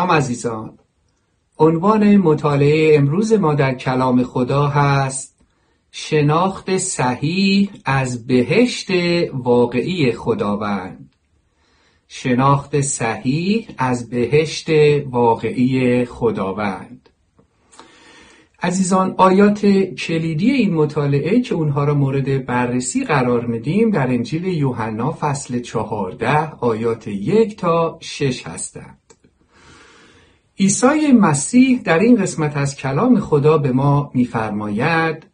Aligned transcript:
سلام 0.00 0.12
عزیزان. 0.12 0.78
عنوان 1.58 2.16
مطالعه 2.16 2.96
امروز 2.96 3.32
ما 3.32 3.54
در 3.54 3.74
کلام 3.74 4.22
خدا 4.22 4.66
هست 4.66 5.36
شناخت 5.90 6.76
صحیح 6.76 7.70
از 7.84 8.26
بهشت 8.26 8.88
واقعی 9.32 10.12
خداوند. 10.12 11.14
شناخت 12.08 12.80
صحیح 12.80 13.68
از 13.78 14.10
بهشت 14.10 14.66
واقعی 15.10 16.04
خداوند. 16.04 17.08
عزیزان 18.62 19.14
آیات 19.18 19.66
کلیدی 19.76 20.50
این 20.50 20.74
مطالعه 20.74 21.40
که 21.40 21.54
اونها 21.54 21.84
را 21.84 21.94
مورد 21.94 22.46
بررسی 22.46 23.04
قرار 23.04 23.46
میدیم 23.46 23.90
در 23.90 24.06
انجیل 24.06 24.44
یوحنا 24.44 25.16
فصل 25.20 25.60
چهارده 25.60 26.50
آیات 26.50 27.08
یک 27.08 27.56
تا 27.56 27.98
شش 28.00 28.46
هستند. 28.46 28.99
عیسی 30.60 31.12
مسیح 31.12 31.82
در 31.82 31.98
این 31.98 32.16
قسمت 32.16 32.56
از 32.56 32.76
کلام 32.76 33.20
خدا 33.20 33.58
به 33.58 33.72
ما 33.72 34.10
میفرماید 34.14 35.26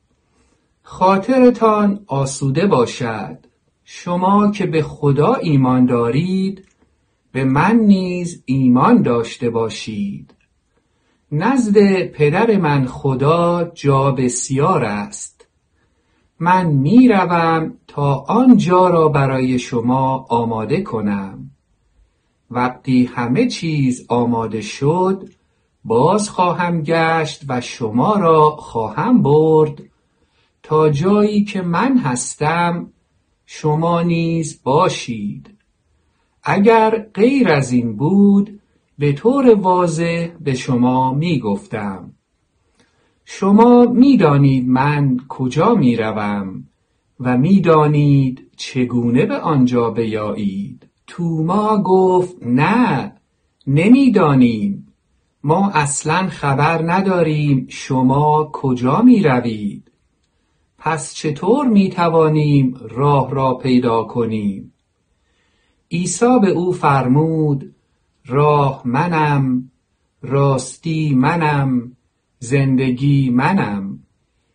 خاطرتان 0.83 2.01
آسوده 2.07 2.67
باشد. 2.67 3.39
شما 3.85 4.51
که 4.51 4.67
به 4.67 4.83
خدا 4.83 5.35
ایمان 5.35 5.87
دارید 5.87 6.65
به 7.33 7.45
من 7.45 7.77
نیز 7.77 8.43
ایمان 8.45 9.03
داشته 9.03 9.51
باشید. 9.51 10.35
نزد 11.33 12.03
پدر 12.07 12.57
من 12.57 12.87
خدا 12.87 13.71
جا 13.75 14.11
بسیار 14.11 14.85
است. 14.85 15.47
من 16.41 16.67
می‌روم 16.67 17.75
تا 17.87 18.15
آن 18.15 18.57
جا 18.57 18.89
را 18.89 19.09
برای 19.09 19.59
شما 19.59 20.27
آماده 20.29 20.83
کنم. 20.83 21.51
وقتی 22.51 23.05
همه 23.05 23.47
چیز 23.47 24.07
آماده 24.09 24.61
شد 24.61 25.29
باز 25.85 26.31
خواهم 26.31 26.83
گشت 26.83 27.45
و 27.49 27.61
شما 27.61 28.15
را 28.15 28.51
خواهم 28.51 29.23
برد. 29.23 29.83
تا 30.63 30.91
جایی 30.91 31.45
که 31.45 31.63
من 31.63 31.99
هستم 31.99 32.93
شما 33.47 34.03
نیز 34.03 34.63
باشید. 34.63 35.59
اگر 36.43 37.11
غیر 37.15 37.49
از 37.49 37.73
این 37.73 37.97
بود 37.97 38.61
به 38.99 39.13
طور 39.13 39.55
واضح 39.55 40.29
به 40.41 40.55
شما 40.55 41.15
می 41.15 41.39
گفتم 41.39 42.13
شما 43.25 43.85
می‌دانید 43.85 44.69
من 44.69 45.21
کجا 45.29 45.75
می 45.75 45.97
روم 45.97 46.65
و 47.21 47.39
می‌دانید 47.39 48.51
چگونه 48.57 49.27
به 49.27 49.37
آنجا 49.37 49.91
بیایید. 49.91 50.86
توما 51.07 51.83
گفت 51.83 52.37
نه 52.43 53.13
نمی‌دانیم. 53.67 54.87
ما 55.43 55.71
اصلا 55.71 56.27
خبر 56.27 56.93
نداریم 56.93 57.67
شما 57.69 58.51
کجا 58.53 59.03
می 59.03 59.23
روید 59.23 59.93
پس 60.79 61.15
چطور 61.15 61.67
می 61.67 61.89
توانیم 61.91 62.81
راه 62.91 63.31
را 63.31 63.55
پیدا 63.55 64.05
کنیم؟ 64.05 64.73
عیسی 65.91 66.39
به 66.43 66.49
او 66.49 66.73
فرمود 66.73 67.75
راه 68.27 68.83
منم 68.85 69.71
راستی 70.23 71.15
منم 71.15 71.97
زندگی 72.39 73.31
منم. 73.31 73.99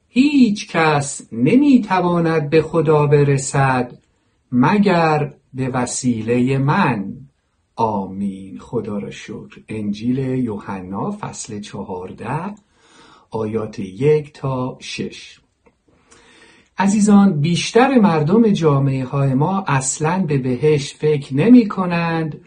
هیچ 0.07 0.67
کس 0.67 1.21
نمی 1.31 1.81
تواند 1.81 2.49
به 2.49 2.61
خدا 2.61 3.07
برسد 3.07 3.97
مگر 4.51 5.33
به 5.53 5.69
وسیله 5.69 6.57
من. 6.57 7.13
آمین. 7.75 8.59
خدا 8.59 8.97
را 8.97 9.11
شکر. 9.11 9.61
انجیل 9.69 10.17
یوحنا 10.17 11.11
فصل 11.11 11.59
چهارده 11.59 12.55
آیات 13.31 13.79
یک 13.79 14.33
تا 14.33 14.77
شش. 14.79 15.39
عزیزان 16.77 17.41
بیشتر 17.41 17.99
مردم 17.99 18.49
جامعه 18.49 19.05
های 19.05 19.33
ما 19.33 19.63
اصلا 19.67 20.25
به 20.27 20.37
بهشت 20.37 20.97
فکر 20.97 21.35
نمی 21.35 21.67
کنند 21.67 22.41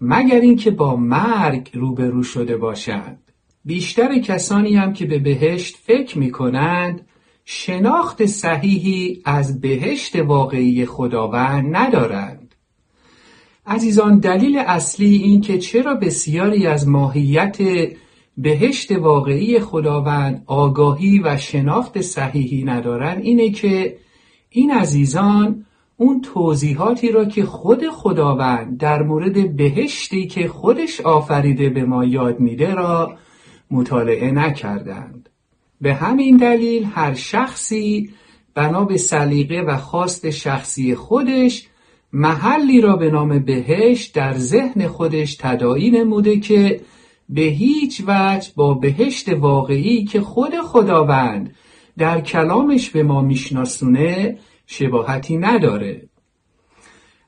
مگر 0.00 0.40
اینکه 0.40 0.70
با 0.70 0.96
مرگ 0.96 1.70
روبرو 1.74 2.22
شده 2.22 2.56
باشند. 2.56 3.32
بیشتر 3.64 4.18
کسانی 4.18 4.76
هم 4.76 4.92
که 4.92 5.06
به 5.06 5.18
بهشت 5.18 5.76
فکر 5.76 6.18
می 6.18 6.30
کنند 6.30 7.06
شناخت 7.44 8.26
صحیحی 8.26 9.22
از 9.24 9.60
بهشت 9.60 10.16
واقعی 10.16 10.86
خداوند 10.86 11.76
ندارند. 11.76 12.49
عزیزان 13.66 14.18
دلیل 14.18 14.58
اصلی 14.58 15.16
این 15.16 15.40
که 15.40 15.58
چرا 15.58 15.94
بسیاری 15.94 16.66
از 16.66 16.88
ماهیت 16.88 17.58
بهشت 18.36 18.92
واقعی 18.92 19.60
خداوند 19.60 20.42
آگاهی 20.46 21.18
و 21.24 21.36
شناخت 21.36 22.00
صحیحی 22.00 22.64
ندارن 22.64 23.20
اینه 23.22 23.50
که 23.50 23.96
این 24.50 24.70
عزیزان 24.70 25.66
اون 25.96 26.20
توضیحاتی 26.20 27.12
را 27.12 27.24
که 27.24 27.44
خود 27.44 27.88
خداوند 27.88 28.78
در 28.78 29.02
مورد 29.02 29.56
بهشتی 29.56 30.26
که 30.26 30.48
خودش 30.48 31.00
آفریده 31.00 31.68
به 31.68 31.84
ما 31.84 32.04
یاد 32.04 32.40
میده 32.40 32.74
را 32.74 33.16
مطالعه 33.70 34.30
نکردند. 34.30 35.28
به 35.80 35.94
همین 35.94 36.36
دلیل 36.36 36.84
هر 36.84 37.14
شخصی 37.14 38.10
بنا 38.54 38.84
به 38.84 38.96
سلیقه 38.96 39.60
و 39.60 39.76
خواست 39.76 40.30
شخصی 40.30 40.94
خودش 40.94 41.69
محلی 42.12 42.80
را 42.80 42.96
به 42.96 43.10
نام 43.10 43.38
بهشت 43.38 44.14
در 44.14 44.38
ذهن 44.38 44.86
خودش 44.86 45.36
تداعی 45.36 45.90
نموده 45.90 46.40
که 46.40 46.80
به 47.28 47.42
هیچ 47.42 48.02
وجه 48.06 48.50
با 48.56 48.74
بهشت 48.74 49.28
واقعی 49.28 50.04
که 50.04 50.20
خود 50.20 50.54
خداوند 50.60 51.54
در 51.98 52.20
کلامش 52.20 52.90
به 52.90 53.02
ما 53.02 53.20
میشناسونه 53.20 54.38
شباهتی 54.66 55.36
نداره. 55.36 56.08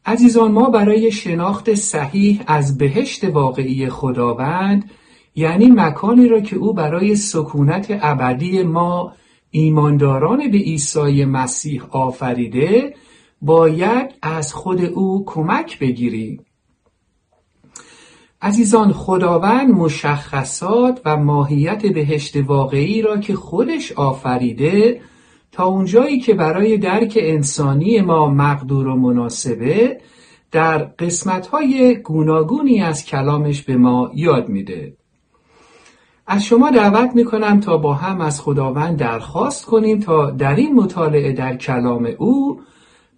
عزیزان 0.07 0.53
ما 0.53 0.71
برای 0.71 1.13
شناخت 1.13 1.75
صحیح 1.75 2.41
از 2.47 2.79
بهشت 2.79 3.25
واقعی 3.25 3.89
خداوند 3.89 4.91
یعنی 5.35 5.67
مکانی 5.67 6.29
را 6.29 6.41
که 6.41 6.57
او 6.57 6.73
برای 6.73 7.17
سکونت 7.17 7.99
ابدی 8.03 8.63
ما 8.63 9.13
ایمانداران 9.51 10.51
به 10.51 10.59
عیسی 10.59 11.25
مسیح 11.25 11.83
آفریده 11.91 12.95
باید 13.43 14.15
از 14.23 14.55
خود 14.55 14.85
او 14.85 15.25
کمک 15.27 15.79
بگیریم 15.79 16.45
عزیزان 18.43 18.93
خداوند 18.93 19.71
مشخصات 19.71 21.01
و 21.05 21.17
ماهیت 21.17 21.87
بهشت 21.87 22.37
واقعی 22.37 23.03
را 23.03 23.17
که 23.17 23.35
خودش 23.35 23.93
آفریده 23.93 25.01
تا 25.53 25.65
اونجایی 25.65 26.21
که 26.21 26.35
برای 26.35 26.79
درک 26.79 27.19
انسانی 27.21 28.01
ما 28.01 28.29
مقدور 28.29 28.87
و 28.87 28.97
مناسبه 28.97 30.01
در 30.51 30.79
قسمتهای 30.79 31.95
گوناگونی 31.95 32.83
از 32.83 33.07
کلامش 33.07 33.63
به 33.63 33.77
ما 33.77 34.11
یاد 34.15 34.49
میده. 34.49 34.97
از 36.27 36.45
شما 36.45 36.71
دعوت 36.71 37.11
می‌کنم 37.15 37.61
تا 37.61 37.77
با 37.77 37.95
هم 37.95 38.21
از 38.21 38.41
خداوند 38.41 38.97
درخواست 38.97 39.67
کنیم 39.67 40.01
تا 40.01 40.31
در 40.31 40.57
این 40.57 40.75
مطالعه 40.75 41.33
در 41.33 41.57
کلام 41.57 42.09
او 42.19 42.61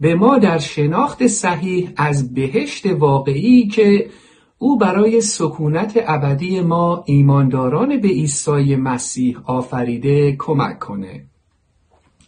به 0.00 0.14
ما 0.14 0.38
در 0.38 0.58
شناخت 0.58 1.26
صحیح 1.26 1.90
از 1.96 2.34
بهشت 2.34 2.86
واقعی 2.86 3.66
که 3.66 4.10
او 4.58 4.78
برای 4.78 5.20
سکونت 5.20 6.04
ابدی 6.06 6.60
ما 6.60 7.02
ایمانداران 7.06 8.00
به 8.00 8.08
عیسی 8.08 8.76
مسیح 8.76 9.38
آفریده 9.44 10.36
کمک 10.36 10.78
کنه. 10.78 11.26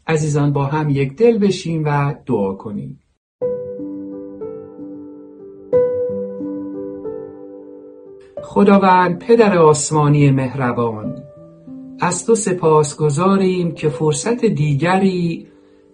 عزیزان 0.07 0.53
با 0.53 0.65
هم 0.65 0.91
یک 0.91 1.17
دل 1.17 1.39
بشیم 1.39 1.83
و 1.85 2.15
دعا 2.27 2.55
کنیم. 2.55 3.01
خداوند 8.43 9.19
پدر 9.19 9.59
آسمانی 9.59 10.31
مهربان 10.31 11.23
از 12.01 12.27
تو 12.27 12.35
سپاس 12.35 12.97
گذاریم 12.97 13.73
که 13.73 13.89
فرصت 13.89 14.45
دیگری 14.45 15.47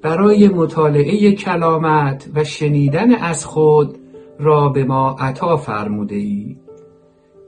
برای 0.03 0.49
مطالعه 0.49 1.33
کلامت 1.33 2.31
و 2.35 2.45
شنیدن 2.45 3.15
از 3.15 3.45
خود 3.45 3.99
را 4.39 4.69
به 4.69 4.85
ما 4.85 5.17
عطا 5.19 5.57
فرموده 5.57 6.15
ای 6.15 6.57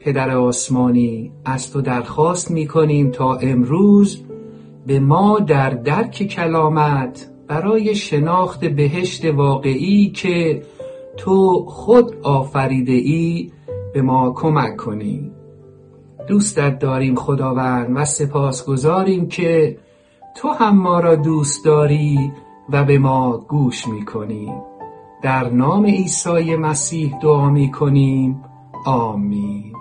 پدر 0.01 0.37
آسمانی 0.37 1.33
از 1.45 1.73
تو 1.73 1.81
درخواست 1.81 2.51
می 2.51 2.67
کنیم 2.67 3.11
تا 3.11 3.35
امروز 3.35 4.25
به 4.87 5.01
ما 5.01 5.39
در 5.39 5.71
درک 5.71 6.23
کلامت 6.23 7.31
برای 7.49 7.95
شناخت 7.95 8.65
بهشت 8.65 9.25
واقعی 9.25 10.11
که 10.11 10.63
تو 11.17 11.65
خود 11.69 12.17
آفریده 12.23 12.93
ای 12.93 13.53
به 13.95 14.03
ما 14.03 14.33
کمک 14.37 14.77
کنی. 14.77 15.31
دوستت 16.29 16.79
داریم 16.79 17.15
خداوند 17.15 17.97
و 17.97 18.05
سپاس 18.05 18.67
گذاریم 18.67 19.29
که 19.29 19.79
تو 20.37 20.49
هم 20.49 20.77
ما 20.77 21.01
را 21.01 21.17
دوست 21.17 21.65
داری 21.65 22.33
و 22.69 22.85
به 22.85 22.99
ما 22.99 23.39
گوش 23.39 23.89
می 23.89 24.05
کنی 24.05 24.53
در 25.23 25.51
نام 25.51 25.87
عیسی 25.87 26.57
مسیح 26.57 27.19
دعا 27.23 27.51
می 27.51 27.71
کنیم 27.71 28.45
آمین. 28.87 29.73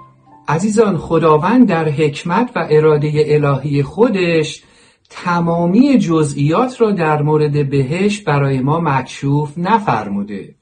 عزیزان 0.47 0.97
خداوند 0.97 1.67
در 1.67 1.89
حکمت 1.89 2.51
و 2.55 2.67
اراده 2.69 3.11
الهی 3.27 3.83
خودش 3.83 4.63
تمامی 5.09 5.97
جزئیات 5.97 6.81
را 6.81 6.91
در 6.91 7.21
مورد 7.21 7.69
بهش 7.69 8.19
برای 8.21 8.59
ما 8.59 8.79
مکشوف 8.79 9.57
نفرموده. 9.57 10.55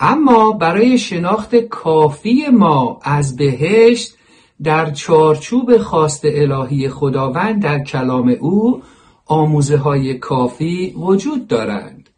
اما 0.00 0.52
برای 0.52 0.98
شناخت 0.98 1.56
کافی 1.56 2.46
ما 2.52 3.00
از 3.02 3.36
بهشت 3.36 4.14
در 4.62 4.90
چارچوب 4.90 5.78
خواست 5.78 6.22
الهی 6.24 6.88
خداوند 6.88 7.62
در 7.62 7.78
کلام 7.78 8.36
او 8.40 8.82
آموزه 9.26 9.76
های 9.76 10.14
کافی 10.14 10.94
وجود 10.96 11.48
دارند. 11.48 12.10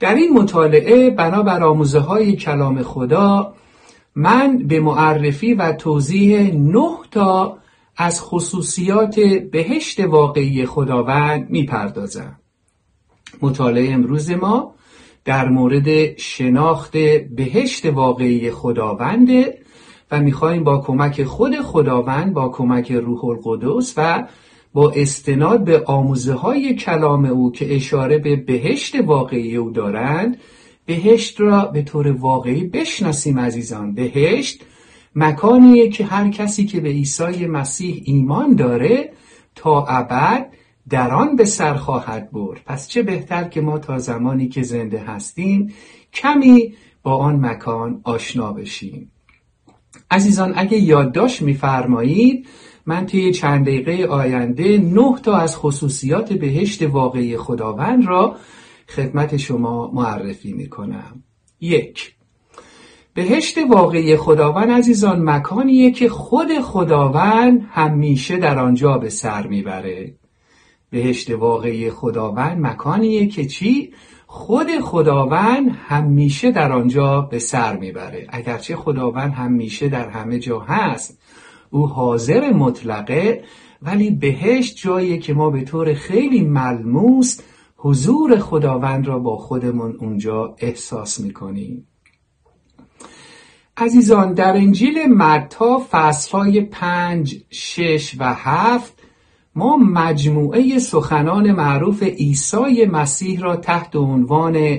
در 0.00 0.14
این 0.14 0.32
مطالعه 0.32 1.10
بنابر 1.10 1.62
آموزه 1.62 1.98
های 1.98 2.36
کلام 2.36 2.82
خدا 2.82 3.54
من 4.14 4.58
به 4.58 4.80
معرفی 4.80 5.54
و 5.54 5.72
توضیح 5.72 6.54
نه 6.54 6.90
تا 7.10 7.58
از 7.96 8.20
خصوصیات 8.20 9.20
بهشت 9.52 10.00
واقعی 10.00 10.66
خداوند 10.66 11.50
می‌پردازم. 11.50 12.40
مطالعه 13.42 13.92
امروز 13.92 14.30
ما 14.30 14.74
در 15.24 15.48
مورد 15.48 16.16
شناخت 16.16 16.96
بهشت 17.36 17.86
واقعی 17.86 18.50
خداونده 18.50 19.58
و 20.10 20.20
می‌خواهیم 20.20 20.64
با 20.64 20.78
کمک 20.78 21.24
خود 21.24 21.60
خداوند 21.60 22.32
با 22.34 22.48
کمک 22.48 22.92
روح 22.92 23.24
القدس 23.24 23.94
و 23.96 24.26
با 24.76 24.90
استناد 24.90 25.64
به 25.64 25.82
آموزه 25.84 26.34
های 26.34 26.74
کلام 26.74 27.24
او 27.24 27.52
که 27.52 27.76
اشاره 27.76 28.18
به 28.18 28.36
بهشت 28.36 28.94
واقعی 28.94 29.56
او 29.56 29.70
دارند 29.70 30.36
بهشت 30.86 31.40
را 31.40 31.64
به 31.64 31.82
طور 31.82 32.12
واقعی 32.12 32.64
بشناسیم 32.64 33.38
عزیزان. 33.38 33.94
بهشت 33.94 34.64
مکانیه 35.14 35.88
که 35.88 36.04
هر 36.04 36.30
کسی 36.30 36.66
که 36.66 36.80
به 36.80 36.88
عیسی 36.88 37.46
مسیح 37.46 38.02
ایمان 38.04 38.54
داره 38.54 39.12
تا 39.54 39.86
ابد 39.86 40.46
در 40.88 41.10
آن 41.10 41.36
به 41.36 41.44
سر 41.44 41.74
خواهد 41.74 42.30
برد. 42.30 42.60
پس 42.66 42.88
چه 42.88 43.02
بهتر 43.02 43.44
که 43.44 43.60
ما 43.60 43.78
تا 43.78 43.98
زمانی 43.98 44.48
که 44.48 44.62
زنده 44.62 44.98
هستیم 44.98 45.72
کمی 46.12 46.74
با 47.02 47.16
آن 47.16 47.46
مکان 47.46 48.00
آشنا 48.04 48.52
بشیم. 48.52 49.12
عزیزان 50.10 50.52
اگه 50.56 50.78
یادداشت 50.78 51.42
میفرمایید 51.42 52.48
من 52.86 53.06
طی 53.06 53.32
چند 53.32 53.66
دقیقه 53.66 54.06
آینده 54.06 54.78
نه 54.78 55.14
تا 55.22 55.36
از 55.36 55.56
خصوصیات 55.56 56.32
بهشت 56.32 56.82
واقعی 56.82 57.36
خداوند 57.36 58.06
را 58.06 58.36
خدمت 58.88 59.36
شما 59.36 59.90
معرفی 59.94 60.52
می 60.52 60.68
کنم 60.68 61.22
یک 61.60 62.14
بهشت 63.14 63.58
واقعی 63.70 64.16
خداوند 64.16 64.70
عزیزان 64.70 65.30
مکانیه 65.30 65.90
که 65.90 66.08
خود 66.08 66.60
خداوند 66.60 67.68
همیشه 67.70 68.36
در 68.36 68.58
آنجا 68.58 68.98
به 68.98 69.08
سر 69.08 69.46
می‌بره 69.46 70.14
بهشت 70.90 71.30
واقعی 71.30 71.90
خداوند 71.90 72.60
مکانیه 72.60 73.26
که 73.26 73.46
چی؟ 73.46 73.92
خود 74.26 74.80
خداوند 74.80 75.70
همیشه 75.70 76.50
در 76.50 76.72
آنجا 76.72 77.20
به 77.20 77.38
سر 77.38 77.76
می‌بره. 77.76 78.26
اگرچه 78.28 78.76
خداوند 78.76 79.32
همیشه 79.32 79.88
در 79.88 80.08
همه 80.08 80.38
جا 80.38 80.60
هست 80.60 81.18
او 81.70 81.88
حاضر 81.88 82.52
مطلقه 82.52 83.44
ولی 83.82 84.10
بهشت 84.10 84.76
جایی 84.76 85.18
که 85.18 85.34
ما 85.34 85.50
به 85.50 85.62
طور 85.62 85.94
خیلی 85.94 86.40
ملموس 86.40 87.40
حضور 87.76 88.38
خداوند 88.38 89.06
را 89.06 89.18
با 89.18 89.36
خودمون 89.36 89.96
اونجا 90.00 90.54
احساس 90.58 91.20
می‌کنیم. 91.20 91.86
عزیزان 93.76 94.34
در 94.34 94.56
انجیل 94.56 95.12
متا 95.12 95.82
فصلهای 95.90 96.60
پنج، 96.60 97.36
شش 97.50 98.16
و 98.18 98.34
هفت 98.34 99.02
ما 99.56 99.76
مجموعه 99.76 100.78
سخنان 100.78 101.52
معروف 101.52 102.02
عیسی 102.02 102.86
مسیح 102.86 103.40
را 103.40 103.56
تحت 103.56 103.96
عنوان 103.96 104.78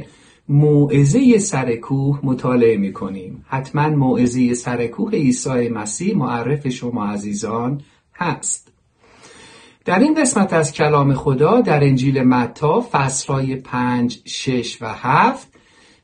موعظه 0.50 1.40
سرکوه 1.40 2.20
مطالعه 2.24 2.78
می 2.78 2.94
کنیم 2.94 3.46
حتما 3.48 3.90
موعظه 3.90 4.54
سرکوه 4.54 5.12
عیسی 5.12 5.70
مسیح 5.70 6.18
معرف 6.18 6.68
شما 6.68 7.06
عزیزان 7.06 7.82
هست. 8.16 8.72
در 9.86 10.00
این 10.00 10.22
قسمت 10.22 10.54
از 10.54 10.74
کلام 10.74 11.14
خدا 11.14 11.62
در 11.62 11.84
انجیل 11.84 12.24
متا 12.24 12.86
فصلهای 12.92 13.56
پنج، 13.56 14.20
شش 14.26 14.82
و 14.82 14.94
هفت 14.94 15.48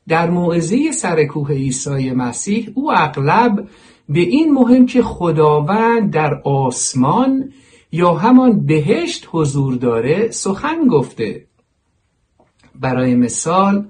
در 0.08 0.30
موعظه 0.30 0.92
سرکوه 0.92 1.52
عیسی 1.52 2.10
مسیح 2.10 2.70
او 2.74 2.92
اغلب 2.92 3.68
به 4.08 4.20
این 4.20 4.52
مهم 4.52 4.86
که 4.86 5.02
خداوند 5.02 6.10
در 6.10 6.34
آسمان 6.44 7.52
یا 7.94 8.14
همان 8.14 8.66
بهشت 8.66 9.28
حضور 9.32 9.74
داره 9.74 10.30
سخن 10.30 10.86
گفته. 10.90 11.46
برای 12.74 13.14
مثال 13.14 13.86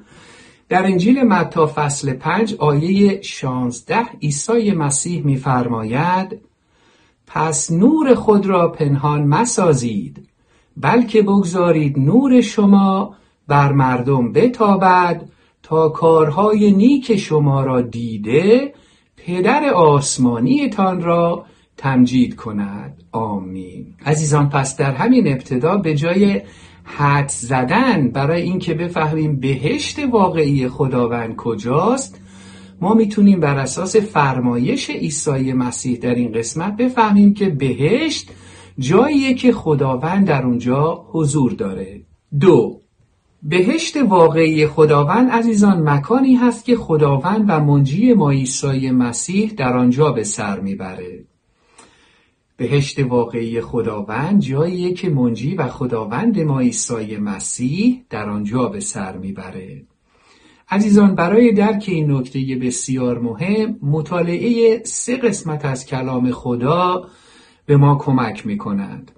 در 0.68 0.86
انجیل 0.86 1.22
متا 1.22 1.66
فصل 1.74 2.12
پنج 2.12 2.54
آیه 2.54 3.22
شانزده 3.22 4.06
عیسی 4.22 4.72
مسیح 4.72 5.24
میفرماید 5.24 6.40
پس 7.26 7.70
نور 7.70 8.14
خود 8.14 8.46
را 8.46 8.68
پنهان 8.68 9.26
مسازید 9.26 10.28
بلکه 10.76 11.22
بگذارید 11.22 11.98
نور 11.98 12.40
شما 12.40 13.16
بر 13.48 13.72
مردم 13.72 14.32
بتابد 14.32 15.28
تا 15.62 15.88
کارهای 15.88 16.72
نیک 16.72 17.16
شما 17.16 17.64
را 17.64 17.80
دیده 17.80 18.74
پدر 19.16 19.70
آسمانیتان 19.74 21.02
را 21.02 21.46
تمجید 21.84 22.36
کند. 22.36 23.02
آمین. 23.12 23.86
عزیزان 24.06 24.48
پس 24.48 24.76
در 24.76 24.92
همین 24.92 25.28
ابتدا 25.28 25.76
به 25.76 25.94
جای 25.94 26.42
حد 26.84 27.28
زدن 27.28 28.08
برای 28.08 28.42
اینکه 28.42 28.74
بفهمیم 28.74 29.40
بهشت 29.40 29.98
واقعی 30.10 30.68
خداوند 30.68 31.36
کجاست 31.36 32.20
ما 32.80 32.94
می‌تونیم 32.94 33.40
بر 33.40 33.58
اساس 33.58 33.96
فرمایش 33.96 34.90
عیسی 34.90 35.52
مسیح 35.52 35.98
در 35.98 36.14
این 36.14 36.32
قسمت 36.32 36.76
بفهمیم 36.76 37.34
که 37.34 37.48
بهشت 37.48 38.30
جاییه 38.78 39.34
که 39.34 39.52
خداوند 39.52 40.26
در 40.26 40.42
اونجا 40.46 41.04
حضور 41.12 41.52
داره. 41.52 42.00
دو 42.40 42.80
بهشت 43.42 43.96
واقعی 43.96 44.66
خداوند 44.66 45.30
عزیزان 45.30 45.88
مکانی 45.88 46.34
هست 46.34 46.64
که 46.64 46.76
خداوند 46.76 47.44
و 47.48 47.60
منجی 47.60 48.12
ما 48.14 48.30
عیسی 48.30 48.90
مسیح 48.90 49.52
در 49.56 49.76
آنجا 49.76 50.12
به 50.12 50.24
سر 50.24 50.60
می‌بره. 50.60 51.24
بهشت 52.56 53.00
واقعی 53.00 53.60
خداوند 53.60 54.40
جاییه 54.40 54.92
که 54.92 55.10
منجی 55.10 55.54
و 55.54 55.68
خداوند 55.68 56.40
ما 56.40 56.60
عیسی 56.60 57.16
مسیح 57.16 58.04
در 58.10 58.28
آنجا 58.28 58.68
به 58.68 58.80
سر 58.80 59.16
می‌بره. 59.16 59.82
عزیزان 60.70 61.14
برای 61.14 61.52
درک 61.52 61.84
این 61.88 62.10
نکته 62.10 62.58
بسیار 62.62 63.18
مهم 63.18 63.78
مطالعه 63.82 64.82
سه 64.84 65.16
قسمت 65.16 65.64
از 65.64 65.86
کلام 65.86 66.30
خدا 66.30 67.08
به 67.66 67.76
ما 67.76 67.96
کمک 67.96 68.46
می‌کنند. 68.46 69.10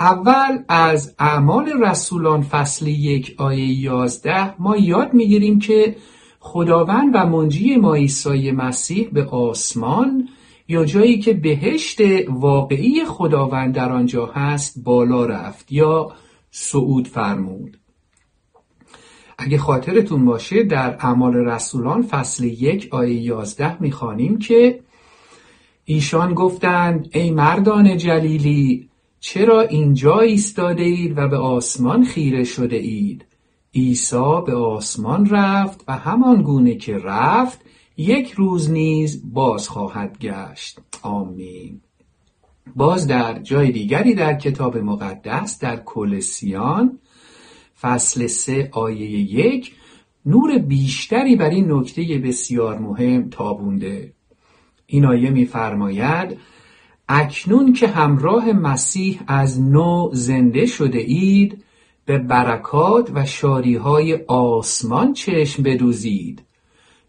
اول 0.00 0.58
از 0.68 1.14
اعمال 1.18 1.82
رسولان 1.82 2.42
فصل 2.42 2.86
یک 2.86 3.34
آیه 3.38 3.80
یازده 3.82 4.62
ما 4.62 4.76
یاد 4.76 5.14
می‌گیریم 5.14 5.58
که 5.58 5.96
خداوند 6.40 7.10
و 7.14 7.26
منجی 7.26 7.76
ما 7.76 7.94
عیسی 7.94 8.50
مسیح 8.50 9.08
به 9.12 9.24
آسمان 9.24 10.28
یا 10.68 10.84
جایی 10.84 11.18
که 11.18 11.32
بهشت 11.32 11.98
واقعی 12.28 13.04
خداوند 13.04 13.74
در 13.74 13.92
آنجا 13.92 14.26
هست 14.26 14.84
بالا 14.84 15.26
رفت 15.26 15.72
یا 15.72 16.12
صعود 16.50 17.08
فرمود. 17.08 17.78
اگه 19.38 19.58
خاطرتون 19.58 20.24
باشه 20.24 20.62
در 20.62 20.96
اعمال 21.00 21.34
رسولان 21.34 22.02
فصل 22.02 22.44
یک 22.44 22.88
آیه 22.90 23.20
یازده 23.20 23.82
می‌خوانیم 23.82 24.38
که 24.38 24.80
ایشان 25.84 26.34
گفتند 26.34 27.08
ای 27.12 27.30
مردان 27.30 27.96
جلیلی 27.96 28.88
چرا 29.20 29.60
اینجا 29.60 30.20
ایستاده 30.20 30.82
اید 30.82 31.18
و 31.18 31.28
به 31.28 31.36
آسمان 31.36 32.04
خیره 32.04 32.44
شده 32.44 32.76
اید؟ 32.76 33.24
عیسی 33.74 34.40
به 34.46 34.54
آسمان 34.54 35.28
رفت 35.30 35.84
و 35.88 35.98
همان 35.98 36.42
گونه 36.42 36.74
که 36.74 36.98
رفت 36.98 37.60
یک 37.96 38.32
روز 38.32 38.70
نیز 38.70 39.22
باز 39.32 39.68
خواهد 39.68 40.18
گشت. 40.18 40.78
آمین. 41.02 41.80
باز 42.76 43.06
در 43.06 43.38
جای 43.38 43.72
دیگری 43.72 44.14
در 44.14 44.34
کتاب 44.34 44.76
مقدس 44.76 45.58
در 45.58 45.76
کلسیان 45.76 46.98
فصل 47.80 48.26
سه 48.26 48.68
آیه 48.72 49.10
یک 49.34 49.74
نور 50.26 50.58
بیشتری 50.58 51.36
بر 51.36 51.50
این 51.50 51.72
نکته 51.72 52.02
بسیار 52.24 52.78
مهم 52.78 53.30
تابونده. 53.30 54.12
این 54.86 55.04
آیه 55.04 55.30
میفرماید 55.30 56.38
اکنون 57.08 57.72
که 57.72 57.88
همراه 57.88 58.52
مسیح 58.52 59.20
از 59.26 59.60
نو 59.60 60.10
زنده 60.12 60.66
شده 60.66 60.98
اید 60.98 61.64
به 62.04 62.18
برکات 62.18 63.10
و 63.14 63.24
شاریهای 63.24 64.14
آسمان 64.26 65.12
چشم 65.12 65.62
بدوزید. 65.62 66.42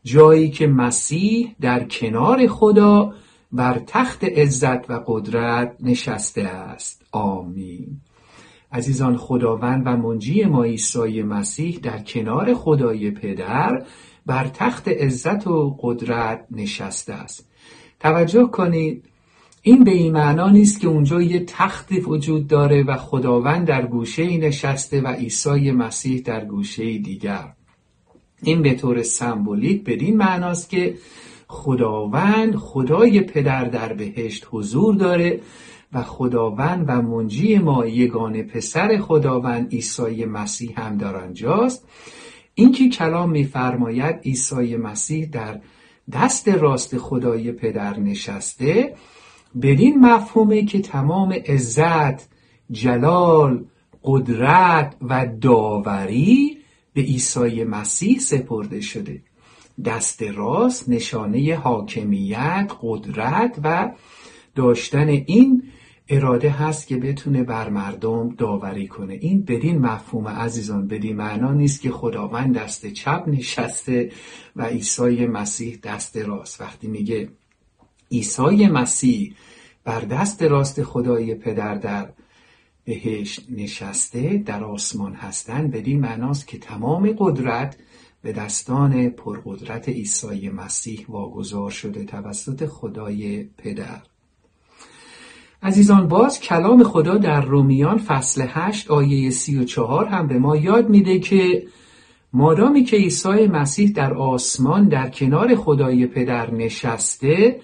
جایی 0.06 0.50
که 0.50 0.68
مسیح 0.68 1.56
در 1.62 1.84
کنار 1.84 2.48
خدا 2.48 3.14
بر 3.52 3.82
تخت 3.88 4.24
عزت 4.24 4.90
و 4.90 5.04
قدرت 5.08 5.76
نشسته 5.80 6.42
است. 6.42 7.06
آمین. 7.12 7.88
عزیزان 8.72 9.18
خداوند 9.18 9.84
و 9.86 9.98
منجی 9.98 10.46
ما 10.46 10.64
عیسی 10.64 11.24
مسیح 11.24 11.80
در 11.84 12.00
کنار 12.00 12.54
خدای 12.54 13.12
پدر 13.12 13.84
بر 14.26 14.48
تخت 14.48 14.88
عزت 14.88 15.48
و 15.48 15.78
قدرت 15.82 16.46
نشسته 16.52 17.14
است. 17.14 17.48
توجه 18.00 18.48
کنید 18.48 19.06
این 19.62 19.84
به 19.84 19.92
این 19.92 20.14
معنا 20.14 20.50
نیست 20.50 20.80
که 20.80 20.88
اونجا 20.88 21.22
یه 21.22 21.46
تختی 21.48 22.00
وجود 22.00 22.48
داره 22.48 22.84
و 22.84 22.98
خداوند 22.98 23.68
در 23.68 23.86
گوشه 23.86 24.38
نشسته 24.38 25.02
و 25.02 25.08
عیسی 25.08 25.72
مسیح 25.72 26.22
در 26.22 26.46
گوشه 26.46 26.98
دیگر. 26.98 27.54
این 28.46 28.62
به 28.62 28.74
طور 28.74 29.04
سمبولیک 29.04 29.84
بدین 29.84 30.18
معناست 30.18 30.70
که 30.70 30.96
خداوند 31.48 32.56
خدای 32.56 33.22
پدر 33.22 33.66
در 33.66 33.94
بهشت 33.94 34.48
حضور 34.52 34.96
داره 34.96 35.40
و 35.94 36.04
خداوند 36.04 36.86
و 36.88 37.02
منجی 37.02 37.58
ما 37.58 37.86
یگانه 37.86 38.44
پسر 38.44 38.98
خداوند 38.98 39.72
عیسی 39.72 40.26
مسیح 40.26 40.82
هم 40.82 40.98
در 40.98 41.16
آنجاست. 41.16 41.88
اینکه 42.56 42.90
کلام 42.90 43.30
میفرماید 43.30 44.16
عیسی 44.16 44.76
مسیح 44.76 45.26
در 45.26 45.62
دست 46.14 46.48
راست 46.48 46.98
خدای 46.98 47.52
پدر 47.52 48.00
نشسته 48.00 48.96
بدین 49.62 50.00
مفهومه 50.00 50.66
که 50.66 50.82
تمام 50.82 51.34
عزت 51.34 52.30
جلال 52.72 53.66
قدرت 54.04 54.96
و 55.02 55.28
داوری 55.42 56.58
به 56.96 57.02
عیسی 57.02 57.64
مسیح 57.64 58.20
سپرده 58.20 58.82
شده. 58.82 59.22
دست 59.86 60.24
راست 60.24 60.90
نشانه 60.90 61.56
حاکمیت 61.56 62.72
قدرت 62.82 63.60
و 63.64 63.92
داشتن 64.56 65.08
این 65.08 65.64
اراده 66.10 66.50
هست 66.50 66.88
که 66.88 66.98
بتونه 66.98 67.44
بر 67.44 67.70
مردم 67.70 68.30
داوری 68.30 68.88
کنه. 68.88 69.14
این 69.14 69.42
بدین 69.42 69.78
مفهوم 69.78 70.28
عزیزان 70.28 70.88
بدین 70.88 71.16
معنا 71.16 71.54
نیست 71.54 71.82
که 71.82 71.92
خداوند 71.92 72.58
دست 72.58 72.86
چپ 72.86 73.24
نشسته 73.28 74.12
و 74.56 74.66
عیسی 74.66 75.26
مسیح 75.26 75.80
دست 75.84 76.18
راست. 76.18 76.62
وقتی 76.62 76.88
میگه 76.88 77.30
عیسی 78.12 78.68
مسیح 78.68 79.36
بر 79.84 80.00
دست 80.02 80.44
راست 80.44 80.84
خدای 80.84 81.36
پدر 81.36 81.76
در 81.76 82.10
بهشت 82.86 83.46
نشسته 83.50 84.44
در 84.46 84.64
آسمان 84.64 85.14
هستند. 85.14 85.72
بدین 85.72 86.00
معناست 86.00 86.48
که 86.48 86.58
تمام 86.58 87.16
قدرت 87.18 87.78
به 88.22 88.32
دستان 88.32 89.10
پرقدرت 89.10 89.90
عیسی 89.90 90.50
مسیح 90.50 91.06
واگذار 91.10 91.72
شده 91.72 92.04
توسط 92.04 92.66
خدای 92.66 93.44
پدر. 93.58 94.02
عزیزان 95.64 96.08
باز 96.08 96.40
کلام 96.40 96.84
خدا 96.84 97.18
در 97.18 97.42
رومیان 97.42 97.98
فصل 97.98 98.46
8 98.50 98.92
آیه 98.92 99.30
34 99.30 100.06
هم 100.06 100.28
به 100.28 100.40
ما 100.40 100.58
یاد 100.58 100.90
میده 100.90 101.20
که 101.20 101.68
مادامی 102.34 102.84
که 102.84 102.98
عیسی 102.98 103.48
مسیح 103.48 103.92
در 103.92 104.14
آسمان 104.14 104.88
در 104.88 105.10
کنار 105.10 105.56
خدای 105.56 106.08
پدر 106.08 106.52
نشسته 106.52 107.60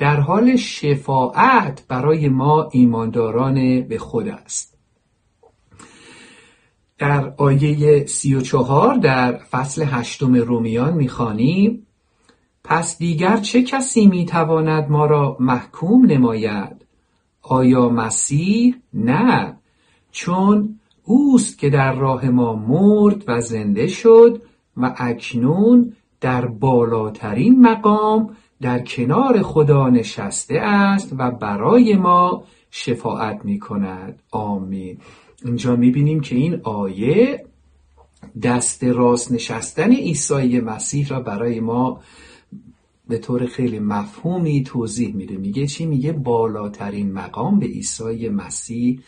در 0.00 0.20
حال 0.20 0.56
شفاعت 0.56 1.84
برای 1.88 2.28
ما 2.28 2.68
ایمانداران 2.72 3.80
به 3.80 3.98
خود 3.98 4.28
است. 4.28 4.78
در 6.98 7.34
آیه 7.36 8.06
34 8.06 8.94
در 8.94 9.32
فصل 9.32 9.84
هشتم 9.86 10.34
رومیان 10.34 10.94
می‌خوانیم 10.94 11.86
پس 12.64 12.98
دیگر 12.98 13.36
چه 13.36 13.62
کسی 13.62 14.06
می‌تواند 14.06 14.90
ما 14.90 15.06
را 15.06 15.36
محکوم 15.40 16.06
نماید؟ 16.06 16.86
آیا 17.42 17.88
مسیح؟ 17.88 18.74
نه 18.94 19.56
چون 20.12 20.80
اوست 21.04 21.58
که 21.58 21.70
در 21.70 21.92
راه 21.92 22.28
ما 22.28 22.54
مرد 22.54 23.24
و 23.26 23.40
زنده 23.40 23.86
شد 23.86 24.42
و 24.76 24.94
اکنون 24.96 25.92
در 26.20 26.46
بالاترین 26.46 27.60
مقام 27.60 28.36
در 28.62 28.78
کنار 28.78 29.42
خدا 29.42 29.88
نشسته 29.88 30.58
است 30.58 31.14
و 31.18 31.30
برای 31.30 31.94
ما 31.94 32.44
شفاعت 32.70 33.44
می 33.44 33.58
کند 33.58 34.22
آمین. 34.30 34.98
اینجا 35.44 35.76
می 35.76 35.90
بینیم 35.90 36.20
که 36.20 36.36
این 36.36 36.60
آیه 36.62 37.44
دست 38.42 38.84
راست 38.84 39.32
نشستن 39.32 39.92
عیسی 39.92 40.60
مسیح 40.60 41.08
را 41.08 41.20
برای 41.20 41.60
ما 41.60 42.00
به 43.08 43.18
طور 43.18 43.46
خیلی 43.46 43.78
مفهومی 43.78 44.62
توضیح 44.62 45.14
میده. 45.14 45.36
میگه 45.36 45.66
چی؟ 45.66 45.86
میگه 45.86 46.12
بالاترین 46.12 47.12
مقام 47.12 47.58
به 47.58 47.66
عیسی 47.66 48.28
مسیح 48.28 49.00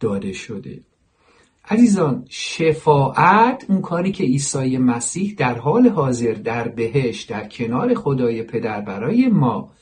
داده 0.00 0.32
شده. 0.32 0.80
عزیزان 1.70 2.24
شفاعت 2.28 3.64
اون 3.68 3.80
کاری 3.80 4.12
که 4.12 4.24
عیسی 4.24 4.78
مسیح 4.78 5.34
در 5.38 5.58
حال 5.58 5.88
حاضر 5.88 6.32
در 6.32 6.68
بهش 6.68 7.22
در 7.22 7.48
کنار 7.48 7.94
خدای 7.94 8.42
پدر 8.42 8.80
برای 8.80 9.28
ما 9.28 9.72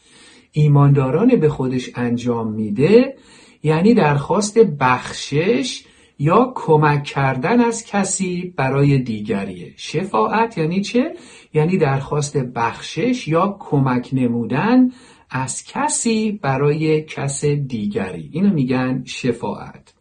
ایمانداران 0.53 1.37
به 1.37 1.49
خودش 1.49 1.91
انجام 1.95 2.53
میده 2.53 3.17
یعنی 3.63 3.95
درخواست 3.95 4.59
بخشش 4.59 5.85
یا 6.19 6.53
کمک 6.55 7.05
کردن 7.05 7.61
از 7.61 7.85
کسی 7.85 8.55
برای 8.57 8.99
دیگریه. 8.99 9.73
شفاعت 9.77 10.59
یعنی 10.59 10.81
چه؟ 10.81 11.15
یعنی 11.55 11.77
درخواست 11.77 12.37
بخشش 12.37 13.29
یا 13.29 13.57
کمک 13.61 14.11
نمودن 14.13 14.91
از 15.31 15.65
کسی 15.65 16.33
برای 16.33 17.03
کس 17.03 17.45
دیگری. 17.45 18.31
اینو 18.33 18.55
میگن 18.55 19.03
شفاعت. 19.05 19.98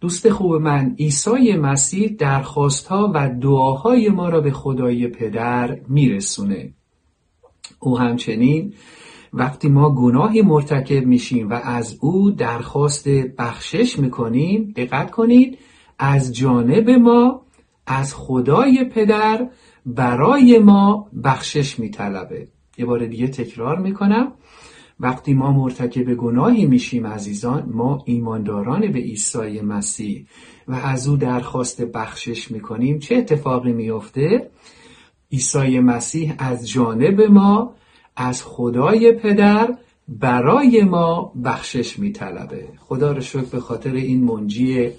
دوست 0.00 0.30
خوب 0.30 0.54
من 0.54 0.94
عیسی 0.98 1.56
مسیح 1.56 2.16
درخواستها 2.18 3.12
و 3.14 3.28
دعاهای 3.40 4.08
ما 4.08 4.28
را 4.28 4.40
به 4.40 4.50
خدای 4.50 5.08
پدر 5.08 5.80
میرسونه. 5.88 6.72
او 7.80 7.98
همچنین 7.98 8.74
وقتی 9.32 9.68
ما 9.68 9.94
گناهی 9.94 10.42
مرتکب 10.42 11.06
میشیم 11.06 11.50
و 11.50 11.52
از 11.52 11.98
او 12.00 12.30
درخواست 12.30 13.08
بخشش 13.08 13.98
می‌کنیم 13.98 14.72
دقت 14.76 15.10
کنید 15.10 15.58
از 15.98 16.34
جانب 16.36 16.90
ما 16.90 17.42
از 17.86 18.14
خدای 18.14 18.84
پدر 18.84 19.50
برای 19.86 20.58
ما 20.58 21.08
بخشش 21.24 21.78
میطلبه. 21.78 22.48
یه 22.78 22.84
بار 22.84 23.06
دیگه 23.06 23.28
تکرار 23.28 23.78
می‌کنم. 23.78 24.32
وقتی 25.00 25.34
ما 25.34 25.52
مرتکب 25.52 26.14
گناهی 26.14 26.66
میشیم 26.66 27.06
عزیزان 27.06 27.68
ما 27.72 28.02
ایمانداران 28.06 28.92
به 28.92 28.98
عیسی 28.98 29.60
مسیح 29.60 30.26
و 30.68 30.74
از 30.74 31.08
او 31.08 31.16
درخواست 31.16 31.82
بخشش 31.82 32.50
می‌کنیم. 32.50 32.98
چه 32.98 33.16
اتفاقی 33.16 33.72
میفته؟ 33.72 34.50
عیسی 35.32 35.80
مسیح 35.80 36.34
از 36.38 36.68
جانب 36.68 37.20
ما 37.20 37.74
از 38.16 38.42
خدای 38.42 39.12
پدر 39.12 39.76
برای 40.08 40.82
ما 40.82 41.32
بخشش 41.44 41.98
میطلبه. 41.98 42.68
خدا 42.78 43.12
رو 43.12 43.20
شکر 43.20 43.42
به 43.42 43.60
خاطر 43.60 43.92
این 43.92 44.24
منجی 44.24 44.90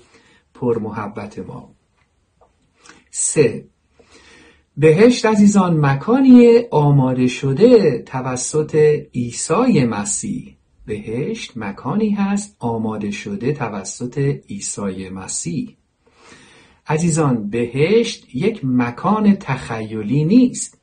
پر 0.53 0.79
محبت 0.79 1.39
ما. 1.39 1.69
سه 3.11 3.65
بهشت 4.77 5.25
عزیزان 5.25 5.79
مکانی 5.79 6.57
آماده 6.71 7.27
شده 7.27 7.99
توسط 7.99 8.75
عیسی 9.15 9.85
مسیح. 9.85 10.55
بهشت 10.85 11.51
مکانی 11.55 12.09
هست 12.09 12.55
آماده 12.59 13.11
شده 13.11 13.53
توسط 13.53 14.17
عیسی 14.49 15.09
مسیح. 15.09 15.77
عزیزان 16.87 17.49
بهشت 17.49 18.35
یک 18.35 18.59
مکان 18.63 19.35
تخیلی 19.35 20.23
نیست. 20.23 20.81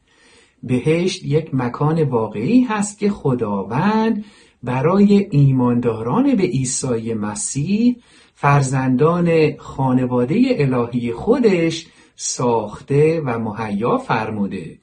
بهشت 0.62 1.24
یک 1.24 1.54
مکان 1.54 2.02
واقعی 2.02 2.60
هست 2.60 2.98
که 2.98 3.10
خداوند 3.10 4.24
برای 4.62 5.26
ایمانداران 5.30 6.34
به 6.34 6.42
عیسی 6.42 7.14
مسیح 7.14 7.96
فرزندان 8.34 9.56
خانواده 9.56 10.56
الهی 10.58 11.12
خودش 11.12 11.86
ساخته 12.16 13.20
و 13.24 13.38
مهیا 13.38 13.98
فرموده. 13.98 14.78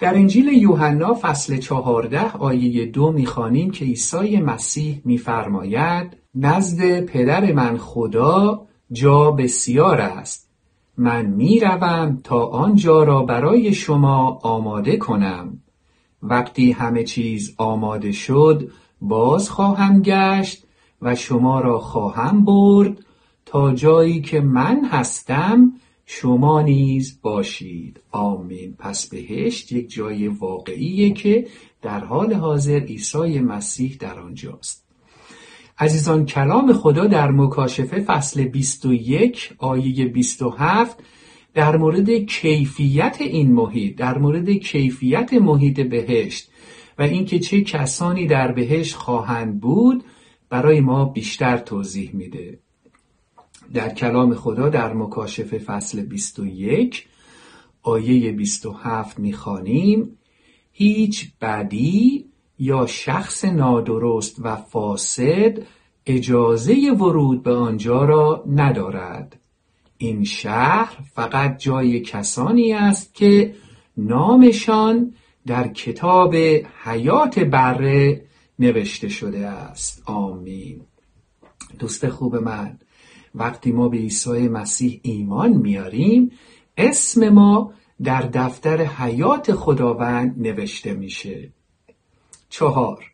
در 0.00 0.14
انجیل 0.14 0.48
یوحنا 0.48 1.14
فصل 1.22 1.56
چهارده 1.56 2.32
آیه 2.32 2.86
دو 2.86 3.12
می‌خوانیم 3.12 3.70
که 3.70 3.84
عیسی 3.84 4.40
مسیح 4.40 5.00
میفرماید 5.04 6.16
نزد 6.34 7.00
پدر 7.00 7.52
من 7.52 7.76
خدا 7.76 8.66
جا 8.92 9.30
بسیار 9.30 10.00
است. 10.00 10.48
من 10.96 11.26
می‌روم 11.26 12.20
تا 12.24 12.46
آنجا 12.46 13.02
را 13.02 13.22
برای 13.22 13.74
شما 13.74 14.40
آماده 14.42 14.96
کنم. 14.96 15.58
وقتی 16.22 16.72
همه 16.72 17.04
چیز 17.04 17.54
آماده 17.58 18.12
شد 18.12 18.70
باز 19.00 19.50
خواهم 19.50 20.02
گشت 20.02 20.64
و 21.02 21.14
شما 21.14 21.60
را 21.60 21.78
خواهم 21.78 22.44
برد 22.44 22.98
تا 23.46 23.74
جایی 23.74 24.20
که 24.20 24.40
من 24.40 24.84
هستم 24.84 25.72
شما 26.14 26.62
نیز 26.62 27.18
باشید. 27.22 28.00
آمین. 28.10 28.74
پس 28.78 29.08
بهشت 29.08 29.72
یک 29.72 29.90
جای 29.90 30.28
واقعیه 30.28 31.10
که 31.10 31.46
در 31.82 32.04
حال 32.04 32.32
حاضر 32.32 32.78
عیسی 32.78 33.40
مسیح 33.40 33.96
در 34.00 34.18
آنجاست. 34.18 34.84
عزیزان 35.78 36.26
کلام 36.26 36.72
خدا 36.72 37.06
در 37.06 37.30
مکاشفه 37.30 38.00
فصل 38.00 38.44
21 38.44 39.54
آیه 39.58 40.06
27 40.06 40.98
در 41.54 41.76
مورد 41.76 42.10
کیفیت 42.10 43.16
این 43.20 43.52
محیط 43.52 43.96
در 43.96 44.18
مورد 44.18 44.50
کیفیت 44.50 45.32
محیط 45.32 45.80
بهشت 45.80 46.50
و 46.98 47.02
اینکه 47.02 47.38
چه 47.38 47.60
کسانی 47.60 48.26
در 48.26 48.52
بهشت 48.52 48.94
خواهند 48.94 49.60
بود 49.60 50.04
برای 50.50 50.80
ما 50.80 51.04
بیشتر 51.04 51.56
توضیح 51.58 52.10
میده. 52.14 52.58
در 53.74 53.88
کلام 53.88 54.34
خدا 54.34 54.68
در 54.68 54.92
مکاشفه 54.92 55.58
فصل 55.58 56.02
21 56.02 57.06
آیه 57.82 58.32
27 58.32 59.18
می‌خوانیم 59.18 60.18
هیچ 60.72 61.32
بدی 61.40 62.24
یا 62.58 62.86
شخص 62.86 63.44
نادرست 63.44 64.36
و 64.38 64.56
فاسد 64.56 65.58
اجازه 66.06 66.92
ورود 66.92 67.42
به 67.42 67.52
آنجا 67.54 68.04
را 68.04 68.44
ندارد. 68.46 69.40
این 69.98 70.24
شهر 70.24 70.98
فقط 71.14 71.58
جای 71.58 72.00
کسانی 72.00 72.72
است 72.72 73.14
که 73.14 73.54
نامشان 73.96 75.14
در 75.46 75.68
کتاب 75.68 76.34
حیات 76.84 77.38
بره 77.38 78.24
نوشته 78.58 79.08
شده 79.08 79.46
است. 79.46 80.02
آمین. 80.06 80.80
دوست 81.78 82.08
خوب 82.08 82.36
من 82.36 82.78
وقتی 83.34 83.72
ما 83.72 83.88
به 83.88 83.96
عیسی 83.96 84.48
مسیح 84.48 85.00
ایمان 85.02 85.52
میاریم 85.52 86.30
اسم 86.76 87.28
ما 87.28 87.72
در 88.02 88.22
دفتر 88.22 88.82
حیات 88.84 89.52
خداوند 89.52 90.34
نوشته 90.38 90.94
میشه. 90.94 91.52
چهار 92.48 93.04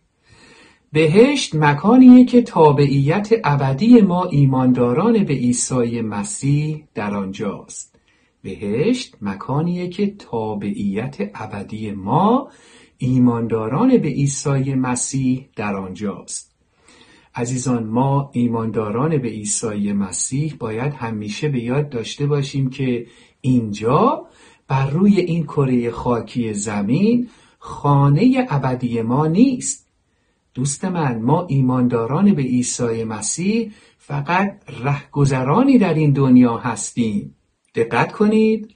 بهشت 0.92 1.54
مکانیه 1.54 2.24
که 2.24 2.42
تابعیت 2.42 3.28
ابدی 3.44 4.00
ما 4.00 4.24
ایمانداران 4.24 5.24
به 5.24 5.35
عیسی 5.35 6.00
مسیح 6.00 6.85
در 6.94 7.14
آنجاست. 7.14 7.98
بهشت 8.42 9.16
مکانیه 9.22 9.88
که 9.88 10.14
تابعیت 10.18 11.16
ابدی 11.35 11.90
ما 11.90 12.50
ایمانداران 12.98 13.98
به 13.98 14.09
عیسی 14.09 14.74
مسیح 14.74 15.48
در 15.57 15.76
آنجاست. 15.76 16.47
عزیزان 17.38 17.85
ما 17.87 18.31
ایمانداران 18.33 19.18
به 19.18 19.29
عیسی 19.29 19.92
مسیح 19.92 20.55
باید 20.59 20.94
همیشه 20.94 21.48
به 21.48 21.61
یاد 21.61 21.88
داشته 21.88 22.27
باشیم 22.27 22.70
که 22.70 23.07
اینجا 23.40 24.27
بر 24.68 24.90
روی 24.90 25.20
این 25.20 25.44
کره 25.44 25.90
خاکی 25.90 26.55
زمین 26.55 27.29
خانه 27.59 28.46
ابدی 28.48 29.03
ما 29.03 29.27
نیست. 29.27 29.88
دوست 30.55 30.85
من 30.85 31.18
ما 31.22 31.46
ایمانداران 31.46 32.35
به 32.35 32.42
عیسی 32.42 33.05
مسیح 33.05 33.72
فقط 33.98 34.62
رهگذرانی 34.85 35.79
در 35.79 35.94
این 35.94 36.12
دنیا 36.12 36.57
هستیم. 36.57 37.35
دقت 37.74 38.12
کنید. 38.12 38.74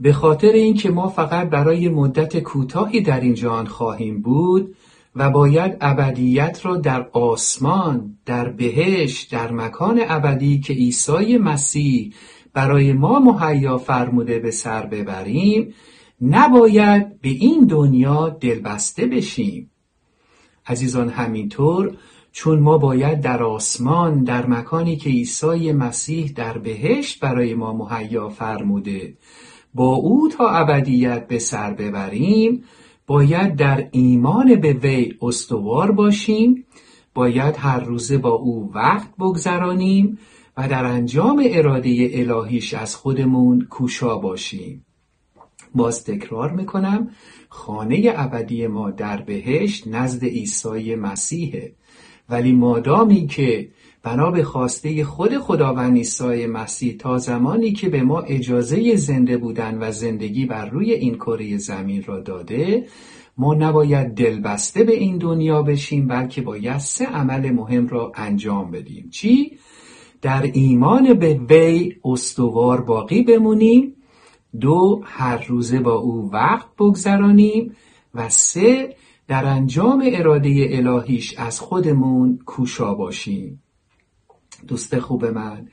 به 0.00 0.12
خاطر 0.12 0.52
اینکه 0.52 0.90
ما 0.90 1.08
فقط 1.08 1.50
برای 1.50 1.88
مدت 1.88 2.38
کوتاهی 2.38 3.00
در 3.00 3.20
این 3.20 3.34
جهان 3.34 3.66
خواهیم 3.66 4.22
بود 4.22 4.76
و 5.14 5.30
باید 5.30 5.76
ابدیت 5.80 6.60
را 6.62 6.76
در 6.76 7.08
آسمان 7.12 8.18
در 8.26 8.48
بهش 8.48 9.22
در 9.22 9.52
مکان 9.52 10.00
ابدی 10.08 10.60
که 10.60 10.72
عیسی 10.72 11.38
مسیح 11.38 12.12
برای 12.52 12.92
ما 12.92 13.18
مهیا 13.18 13.78
فرموده 13.78 14.38
به 14.38 14.50
سر 14.50 14.86
ببریم 14.86 15.74
نباید 16.22 17.20
به 17.20 17.28
این 17.28 17.64
دنیا 17.64 18.28
دلبسته 18.28 19.06
بشیم. 19.06 19.70
عزیزان 20.66 21.08
همینطور 21.08 21.96
چون 22.32 22.58
ما 22.58 22.78
باید 22.78 23.20
در 23.20 23.42
آسمان 23.42 24.24
در 24.24 24.46
مکانی 24.46 24.96
که 24.96 25.10
عیسی 25.10 25.72
مسیح 25.72 26.32
در 26.36 26.58
بهشت 26.58 27.20
برای 27.20 27.54
ما 27.54 27.72
مهیا 27.72 28.28
فرموده 28.28 29.16
با 29.74 29.94
او 29.94 30.28
تا 30.28 30.50
ابدیت 30.50 31.28
به 31.28 31.38
سر 31.38 31.72
ببریم 31.72 32.64
باید 33.10 33.56
در 33.56 33.88
ایمان 33.90 34.60
به 34.60 34.72
وی 34.72 35.14
استوار 35.22 35.92
باشیم 35.92 36.66
باید 37.14 37.56
هر 37.58 37.80
روزه 37.80 38.18
با 38.18 38.30
او 38.30 38.72
وقت 38.74 39.08
بگذرانیم 39.18 40.18
و 40.56 40.68
در 40.68 40.84
انجام 40.84 41.42
اراده 41.46 42.10
الهیش 42.12 42.74
از 42.74 42.96
خودمون 42.96 43.66
کوشا 43.70 44.16
باشیم. 44.16 44.84
باز 45.74 46.04
تکرار 46.04 46.50
می‌کنم 46.50 47.10
خانه 47.48 48.12
ابدی 48.16 48.66
ما 48.66 48.90
در 48.90 49.22
بهشت 49.22 49.88
نزد 49.88 50.24
عیسی 50.24 50.94
مسیحه. 50.94 51.72
ولی 52.28 52.52
مادامی 52.52 53.26
که 53.26 53.68
بنا 54.02 54.30
به 54.30 54.44
خواسته 54.44 55.04
خود 55.04 55.38
خداوند 55.38 55.96
عیسی 55.96 56.46
مسیح 56.46 56.96
تا 56.96 57.18
زمانی 57.18 57.72
که 57.72 57.88
به 57.88 58.02
ما 58.02 58.20
اجازه 58.20 58.96
زنده 58.96 59.36
بودن 59.36 59.78
و 59.80 59.92
زندگی 59.92 60.46
بر 60.46 60.68
روی 60.68 60.92
این 60.92 61.14
کره 61.14 61.56
زمین 61.56 62.02
را 62.02 62.20
داده 62.20 62.86
ما 63.38 63.54
نباید 63.54 64.14
دلبسته 64.14 64.84
به 64.84 64.92
این 64.92 65.18
دنیا 65.18 65.62
بشیم 65.62 66.06
بلکه 66.06 66.42
باید 66.42 66.78
سه 66.78 67.06
عمل 67.06 67.50
مهم 67.50 67.88
را 67.88 68.12
انجام 68.14 68.70
بدیم 68.70 69.10
چی؟ 69.10 69.58
در 70.22 70.42
ایمان 70.52 71.14
به 71.14 71.40
وی 71.48 71.96
استوار 72.04 72.80
باقی 72.80 73.22
بمونیم 73.22 73.94
دو 74.60 75.00
هر 75.04 75.44
روزه 75.48 75.80
با 75.80 75.94
او 75.94 76.30
وقت 76.32 76.66
بگذرانیم 76.78 77.76
و 78.14 78.28
سه 78.28 78.96
در 79.28 79.44
انجام 79.44 80.02
اراده 80.06 80.68
الهیش 80.70 81.34
از 81.38 81.60
خودمون 81.60 82.38
کوشا 82.46 82.94
باشیم 82.94 83.62
دوست 84.68 84.98
خوب 84.98 85.24
من. 85.24 85.68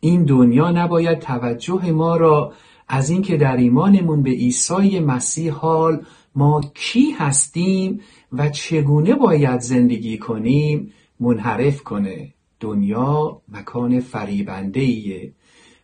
این 0.00 0.24
دنیا 0.24 0.70
نباید 0.70 1.18
توجه 1.18 1.90
ما 1.92 2.16
را 2.16 2.52
از 2.88 3.10
اینکه 3.10 3.36
در 3.36 3.56
ایمانمون 3.56 4.22
به 4.22 4.30
عیسی 4.30 5.00
مسیح 5.00 5.52
حال 5.52 6.04
ما 6.34 6.60
کی 6.74 7.10
هستیم 7.10 8.00
و 8.32 8.48
چگونه 8.48 9.14
باید 9.14 9.60
زندگی 9.60 10.18
کنیم 10.18 10.92
منحرف 11.20 11.82
کنه. 11.82 12.32
دنیا 12.60 13.42
مکان 13.48 14.00
فریبنده 14.00 14.80
ایه 14.80 15.32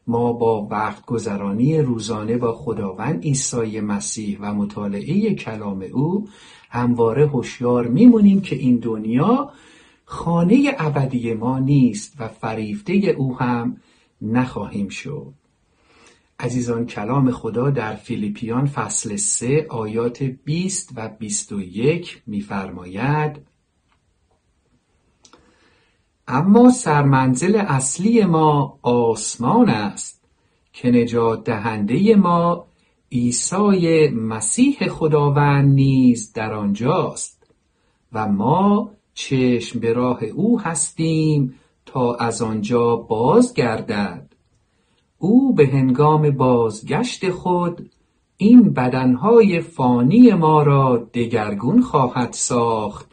ما 0.06 0.32
با 0.32 0.68
وقت 0.70 1.06
گذرانی 1.06 1.78
روزانه 1.78 2.36
با 2.36 2.52
خداوند 2.52 3.22
عیسی 3.22 3.80
مسیح 3.80 4.38
و 4.40 4.54
مطالعه 4.54 5.34
کلام 5.34 5.86
او 5.92 6.28
همواره 6.70 7.26
هوشیار 7.26 7.86
میمونیم 7.86 8.40
که 8.40 8.56
این 8.56 8.76
دنیا 8.76 9.50
خانه 10.12 10.74
ابدی 10.78 11.34
ما 11.34 11.58
نیست 11.58 12.14
و 12.18 12.28
فریفته 12.28 12.92
او 12.92 13.38
هم 13.38 13.76
نخواهیم 14.22 14.88
شد. 14.88 15.32
عزیزان 16.40 16.86
کلام 16.86 17.30
خدا 17.30 17.70
در 17.70 17.94
فیلیپیان 17.94 18.66
فصل 18.66 19.16
3 19.16 19.66
آیات 19.70 20.22
20 20.22 20.92
و 20.96 21.08
21 21.08 22.22
میفرماید 22.26 23.36
اما 26.28 26.70
سرمنزل 26.70 27.56
اصلی 27.56 28.24
ما 28.24 28.78
آسمان 28.82 29.68
است 29.68 30.24
که 30.72 30.90
نجات 30.90 31.44
دهنده 31.44 32.16
ما 32.16 32.66
عیسی 33.12 34.08
مسیح 34.08 34.88
خداوند 34.88 35.74
نیز 35.74 36.32
در 36.32 36.54
آنجاست 36.54 37.46
و 38.12 38.28
ما 38.28 38.90
چشم 39.14 39.80
به 39.80 39.92
راه 39.92 40.24
او 40.24 40.60
هستیم 40.60 41.54
تا 41.86 42.14
از 42.14 42.42
آنجا 42.42 42.96
بازگردد. 42.96 44.32
او 45.18 45.54
به 45.54 45.66
هنگام 45.66 46.30
بازگشت 46.30 47.30
خود 47.30 47.90
این 48.36 48.72
بدنهای 48.72 49.60
فانی 49.60 50.32
ما 50.32 50.62
را 50.62 51.08
دگرگون 51.14 51.82
خواهد 51.82 52.32
ساخت 52.32 53.12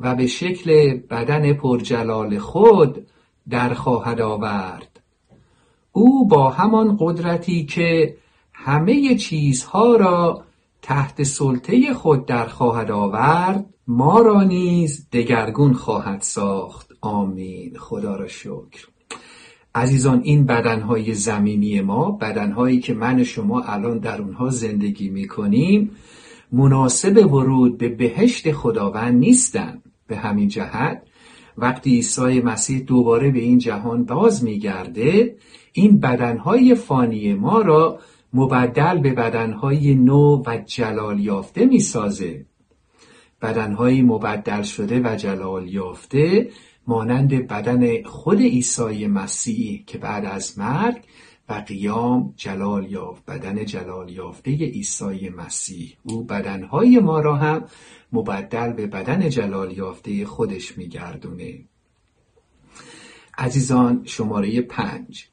و 0.00 0.14
به 0.14 0.26
شکل 0.26 0.96
بدن 1.10 1.52
پرجلال 1.52 2.38
خود 2.38 3.06
در 3.48 3.74
خواهد 3.74 4.20
آورد. 4.20 5.00
او 5.92 6.28
با 6.28 6.50
همان 6.50 6.96
قدرتی 7.00 7.64
که 7.64 8.16
همه 8.52 9.14
چیزها 9.14 9.96
را 9.96 10.42
تحت 10.82 11.22
سلطه 11.22 11.94
خود 11.94 12.26
در 12.26 12.46
خواهد 12.46 12.90
آورد 12.90 13.74
ما 13.86 14.20
را 14.20 14.42
نیز 14.42 15.08
دگرگون 15.12 15.72
خواهد 15.72 16.20
ساخت. 16.20 16.90
آمین. 17.00 17.76
خدا 17.78 18.16
را 18.16 18.28
شکر. 18.28 18.86
عزیزان 19.74 20.20
این 20.24 20.46
بدنهای 20.46 21.14
زمینی 21.14 21.80
ما 21.80 22.10
بدنهایی 22.10 22.80
که 22.80 22.94
من 22.94 23.24
شما 23.24 23.62
الان 23.62 23.98
در 23.98 24.22
اونها 24.22 24.50
زندگی 24.50 25.08
می‌کنیم 25.08 25.90
مناسب 26.52 27.32
ورود 27.32 27.78
به 27.78 27.88
بهشت 27.88 28.52
خداوند 28.52 29.18
نیستند 29.18 29.82
به 30.06 30.16
همین 30.16 30.48
جهت 30.48 31.02
وقتی 31.58 31.90
عیسی 31.90 32.40
مسیح 32.40 32.80
دوباره 32.80 33.30
به 33.30 33.38
این 33.38 33.58
جهان 33.58 34.04
باز 34.04 34.44
میگرده 34.44 35.36
این 35.72 36.00
بدنهای 36.00 36.74
فانی 36.74 37.34
ما 37.34 37.60
را 37.60 37.98
مبدل 38.32 38.98
به 38.98 39.12
بدنهای 39.12 39.94
نو 39.94 40.42
و 40.46 40.58
جلال 40.66 41.20
یافته 41.20 41.64
می‌سازه. 41.66 42.46
بدنهایی 43.42 44.02
مبدل 44.02 44.62
شده 44.62 45.00
و 45.04 45.16
جلال 45.16 45.68
یافته 45.68 46.50
مانند 46.86 47.46
بدن 47.46 48.02
خود 48.02 48.40
عیسی 48.40 49.06
مسیح 49.06 49.84
که 49.86 49.98
بعد 49.98 50.24
از 50.24 50.58
مرگ 50.58 51.04
و 51.48 51.52
قیام 51.52 52.34
جلال 52.36 52.90
یافت. 52.90 53.24
بدن 53.24 53.64
جلال 53.64 54.10
یافته 54.10 54.50
عیسی 54.50 55.28
مسیح. 55.28 55.96
او 56.02 56.24
بدنهای 56.24 56.98
ما 56.98 57.20
را 57.20 57.36
هم 57.36 57.64
مبدل 58.12 58.72
به 58.72 58.86
بدن 58.86 59.28
جلال 59.28 59.78
یافته 59.78 60.26
خودش 60.26 60.78
میگردونه. 60.78 61.64
عزیزان 63.38 64.02
شماره 64.04 64.60
پنج. 64.60 65.29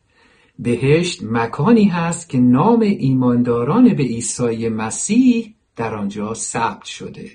بهشت 0.59 1.23
مکانی 1.23 1.85
هست 1.85 2.29
که 2.29 2.37
نام 2.37 2.81
ایمانداران 2.81 3.93
به 3.93 4.03
عیسی 4.03 4.69
مسیح 4.69 5.55
در 5.75 5.95
آنجا 5.95 6.33
ثبت 6.33 6.83
شده. 6.83 7.31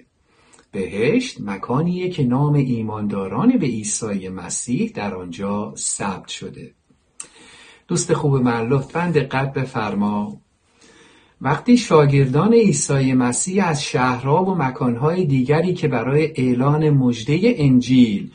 بهشت 0.72 1.40
مکانیه 1.40 2.10
که 2.10 2.24
نام 2.24 2.54
ایمانداران 2.54 3.58
به 3.58 3.66
عیسی 3.66 4.28
مسیح 4.28 4.92
در 4.94 5.14
آنجا 5.14 5.74
ثبت 5.76 6.28
شده. 6.28 6.74
دوست 7.88 8.14
خوب 8.14 8.36
من 8.36 8.68
لطفا 8.68 9.12
دقت 9.14 9.52
بفرما. 9.52 10.40
وقتی 11.40 11.76
شاگردان 11.76 12.52
عیسی 12.52 13.12
مسیح 13.12 13.66
از 13.66 13.84
شهرها 13.84 14.44
و 14.44 14.54
مکانهای 14.54 15.24
دیگری 15.24 15.74
که 15.74 15.88
برای 15.88 16.32
اعلان 16.36 16.90
مژده 16.90 17.54
انجیل 17.56 18.30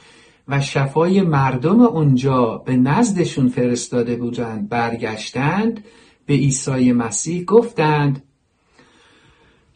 و 0.47 0.61
شفای 0.61 1.21
مردم 1.21 1.81
اونجا 1.81 2.57
به 2.57 2.75
نزدشون 2.77 3.49
فرستاده 3.49 4.15
بودند 4.15 4.69
برگشتند 4.69 5.83
به 6.25 6.33
عیسی 6.33 6.91
مسیح 6.91 7.43
گفتند 7.43 8.23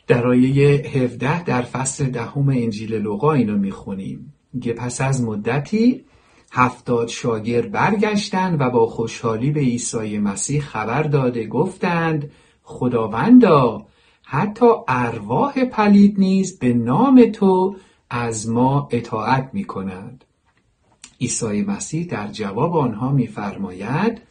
در 0.07 0.27
آیه 0.27 0.67
17 0.67 1.43
در 1.43 1.61
فصل 1.61 2.05
دهم 2.05 2.49
انجیل 2.49 2.93
لوقا 2.95 3.33
اینو 3.33 3.57
می‌خونیم 3.57 4.33
که 4.61 4.73
پس 4.73 5.01
از 5.01 5.23
مدتی 5.23 6.05
هفتاد 6.51 7.07
شاگرد 7.07 7.71
برگشتند 7.71 8.61
و 8.61 8.69
با 8.69 8.85
خوشحالی 8.87 9.51
به 9.51 9.59
عیسی 9.59 10.17
مسیح 10.17 10.61
خبر 10.61 11.03
داده 11.03 11.47
گفتند 11.47 12.31
خداوندا 12.63 13.85
حتی 14.23 14.65
ارواح 14.87 15.65
پلید 15.65 16.19
نیز 16.19 16.59
به 16.59 16.73
نام 16.73 17.25
تو 17.33 17.75
از 18.09 18.49
ما 18.49 18.87
اطاعت 18.91 19.49
می 19.53 19.63
کنند. 19.63 20.25
عیسی 21.21 21.61
مسیح 21.61 22.05
در 22.05 22.27
جواب 22.27 22.75
آنها 22.75 23.11
میفرماید 23.11 24.21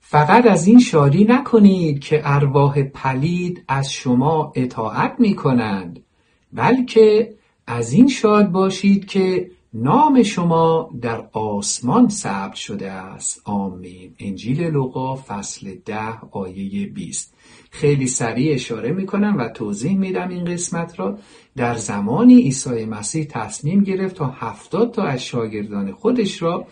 فقط 0.00 0.46
از 0.46 0.66
این 0.66 0.80
شادی 0.80 1.24
نکنید 1.24 2.00
که 2.00 2.20
ارواح 2.24 2.82
پلید 2.82 3.64
از 3.68 3.92
شما 3.92 4.52
اطاعت 4.56 5.14
می 5.18 5.34
کنند 5.34 6.04
بلکه 6.52 7.34
از 7.66 7.92
این 7.92 8.08
شاد 8.08 8.50
باشید 8.50 9.06
که 9.06 9.50
نام 9.74 10.22
شما 10.22 10.90
در 11.00 11.28
آسمان 11.32 12.08
ثبت 12.08 12.54
شده 12.54 12.90
است. 12.90 13.42
آمین. 13.44 14.14
انجیل 14.18 14.62
لوقا 14.62 15.16
فصل 15.16 15.74
ده 15.84 16.20
آیه 16.30 16.86
20 16.86 17.35
خیلی 17.70 18.06
سریع 18.06 18.54
اشاره 18.54 18.92
می‌کنم 18.92 19.36
و 19.38 19.48
توضیح 19.48 19.98
میدم 19.98 20.28
این 20.28 20.44
قسمت 20.44 21.00
را. 21.00 21.18
در 21.56 21.74
زمانی 21.74 22.42
عیسی 22.42 22.84
مسیح 22.84 23.26
تصمیم 23.30 23.82
گرفت 23.82 24.16
تا 24.16 24.26
هفتاد 24.26 24.90
تا 24.90 25.04
از 25.04 25.24
شاگردان 25.24 25.92
خودش 25.92 26.42
را 26.42 26.66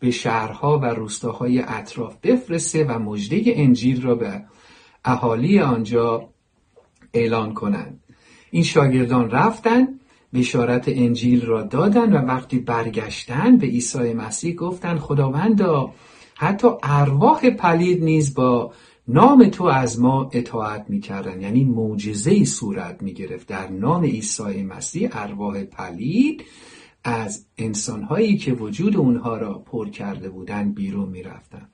به 0.00 0.10
شهرها 0.10 0.78
و 0.78 0.84
روستاهای 0.84 1.58
اطراف 1.58 2.16
بفرسته 2.22 2.84
و 2.84 2.98
مژده 2.98 3.42
انجیل 3.46 4.02
را 4.02 4.14
به 4.14 4.44
اهالی 5.04 5.60
آنجا 5.60 6.28
اعلان 7.14 7.54
کنند. 7.54 8.00
این 8.50 8.62
شاگردان 8.62 9.30
رفتند 9.30 10.00
بشارت 10.34 10.84
انجیل 10.88 11.46
را 11.46 11.62
دادند 11.62 12.14
و 12.14 12.16
وقتی 12.16 12.58
برگشتن 12.58 13.56
به 13.56 13.66
عیسی 13.66 14.12
مسیح 14.12 14.54
گفتند 14.54 14.98
خداوندا 14.98 15.92
حتی 16.36 16.68
ارواح 16.82 17.50
پلید 17.50 18.04
نیز 18.04 18.34
با 18.34 18.72
نام 19.08 19.48
تو 19.48 19.64
از 19.64 20.00
ما 20.00 20.30
اطاعت 20.32 20.86
می‌کردن. 20.88 21.40
یعنی 21.40 21.64
معجزه 21.64 22.30
ای 22.30 22.44
صورت 22.44 23.02
می‌گرفت. 23.02 23.46
در 23.46 23.68
نام 23.68 24.04
عیسی 24.04 24.62
مسیح 24.62 25.08
ارواح 25.12 25.64
پلید 25.64 26.44
از 27.04 27.46
انسانهایی 27.58 28.36
که 28.36 28.52
وجود 28.52 28.96
اونها 28.96 29.36
را 29.36 29.58
پر 29.58 29.88
کرده 29.88 30.28
بودن 30.28 30.72
بیرون 30.72 31.08
می‌رفتن. 31.08 31.68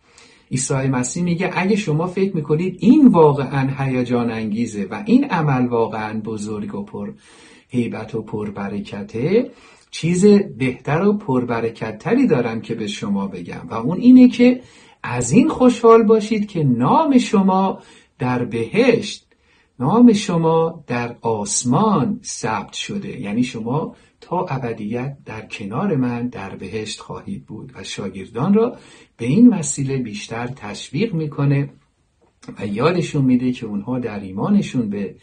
عیسی 0.50 0.74
مسیح 0.74 1.22
میگه 1.22 1.50
اگه 1.54 1.76
شما 1.76 2.06
فکر 2.06 2.36
می‌کنید 2.36 2.76
این 2.80 3.06
واقعا 3.06 3.70
هیجان 3.78 4.30
انگیزه 4.30 4.84
و 4.90 5.02
این 5.06 5.24
عمل 5.24 5.66
واقعا 5.66 6.20
بزرگ 6.20 6.74
و 6.74 6.82
پر 6.82 7.12
هیبت 7.68 8.14
و 8.14 8.22
پربرکته 8.22 9.50
چیز 9.94 10.26
بهتر 10.58 11.02
و 11.02 11.12
پربرکتتری 11.12 12.26
دارم 12.26 12.60
که 12.60 12.74
به 12.74 12.86
شما 12.86 13.26
بگم. 13.26 13.66
و 13.70 13.74
اون 13.74 13.98
اینه 13.98 14.28
که 14.28 14.60
از 15.02 15.32
این 15.32 15.48
خوشحال 15.48 16.02
باشید 16.02 16.48
که 16.48 16.64
نام 16.64 17.18
شما 17.18 17.78
در 18.18 18.44
بهشت 18.44 19.26
نام 19.78 20.12
شما 20.12 20.84
در 20.86 21.16
آسمان 21.20 22.20
ثبت 22.24 22.72
شده. 22.72 23.20
یعنی 23.20 23.42
شما 23.42 23.96
تا 24.20 24.46
ابدیت 24.46 25.16
در 25.24 25.46
کنار 25.46 25.96
من 25.96 26.28
در 26.28 26.56
بهشت 26.56 27.00
خواهید 27.00 27.46
بود. 27.46 27.72
و 27.74 27.84
شاگردان 27.84 28.54
را 28.54 28.76
به 29.16 29.26
این 29.26 29.48
وسیله 29.48 29.98
بیشتر 29.98 30.46
تشویق 30.46 31.14
می‌کنه 31.14 31.70
و 32.58 32.66
یادشون 32.66 33.24
میده 33.24 33.52
که 33.52 33.66
اونها 33.66 33.98
در 33.98 34.20
ایمانشون 34.20 34.90
به 34.90 35.14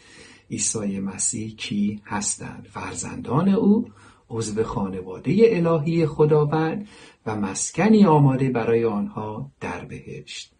عیسی 0.50 1.00
مسیح 1.00 1.54
کی 1.56 2.00
هستند. 2.04 2.68
فرزندان 2.70 3.48
او 3.48 3.88
عضو 4.32 4.62
خانواده 4.62 5.36
الهی 5.42 6.06
خداوند 6.06 6.88
و 7.26 7.36
مسکنی 7.36 8.04
آماده 8.04 8.50
برای 8.50 8.84
آنها 8.84 9.50
در 9.60 9.84
بهشت. 9.84 10.52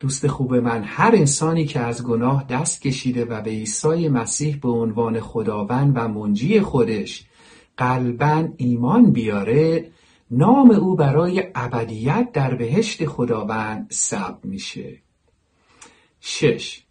دوست 0.00 0.26
خوب 0.26 0.54
من 0.54 0.82
هر 0.84 1.14
انسانی 1.14 1.66
که 1.66 1.80
از 1.80 2.04
گناه 2.06 2.44
دست 2.44 2.82
کشیده 2.82 3.24
و 3.24 3.40
به 3.40 3.50
عیسی 3.50 4.08
مسیح 4.08 4.56
به 4.56 4.68
عنوان 4.68 5.20
خداوند 5.20 5.92
و 5.96 6.08
منجی 6.08 6.60
خودش 6.60 7.24
قلبا 7.76 8.48
ایمان 8.56 9.12
بیاره 9.12 9.90
نام 10.30 10.70
او 10.70 10.96
برای 10.96 11.44
ابدیت 11.54 12.28
در 12.32 12.54
بهشت 12.54 13.06
خداوند 13.06 13.92
ثبت 13.92 14.44
میشه. 14.44 14.98
شش. 16.20 16.83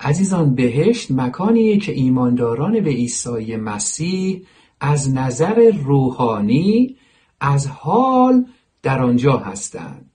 عزیزان 0.00 0.54
بهشت 0.54 1.10
مکانیه 1.10 1.78
که 1.78 1.92
ایمانداران 1.92 2.80
به 2.80 2.90
عیسی 2.90 3.56
مسیح 3.56 4.42
از 4.80 5.14
نظر 5.14 5.70
روحانی 5.84 6.96
از 7.40 7.66
حال 7.66 8.46
در 8.82 9.02
آنجا 9.02 9.36
هستند. 9.36 10.10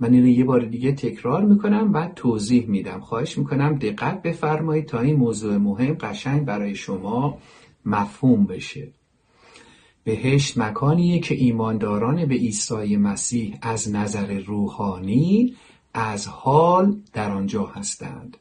من 0.00 0.14
اینو 0.14 0.28
یه 0.28 0.44
بار 0.44 0.60
دیگه 0.60 0.92
تکرار 0.92 1.44
می‌کنم 1.44 1.92
و 1.92 2.08
توضیح 2.16 2.66
میدم. 2.66 3.00
خواهش 3.00 3.38
می‌کنم 3.38 3.74
دقت 3.78 4.22
بفرمایید 4.22 4.86
تا 4.86 5.00
این 5.00 5.16
موضوع 5.16 5.56
مهم 5.56 5.96
قشنگ 6.00 6.44
برای 6.44 6.74
شما 6.74 7.38
مفهوم 7.86 8.44
بشه. 8.44 8.88
بهشت 10.04 10.58
مکانیه 10.58 11.18
که 11.18 11.34
ایمانداران 11.34 12.26
به 12.26 12.34
عیسی 12.34 12.96
مسیح 12.96 13.58
از 13.62 13.94
نظر 13.94 14.38
روحانی 14.38 15.54
از 15.94 16.26
حال 16.26 16.96
در 17.12 17.30
آنجا 17.30 17.66
هستند. 17.66 18.36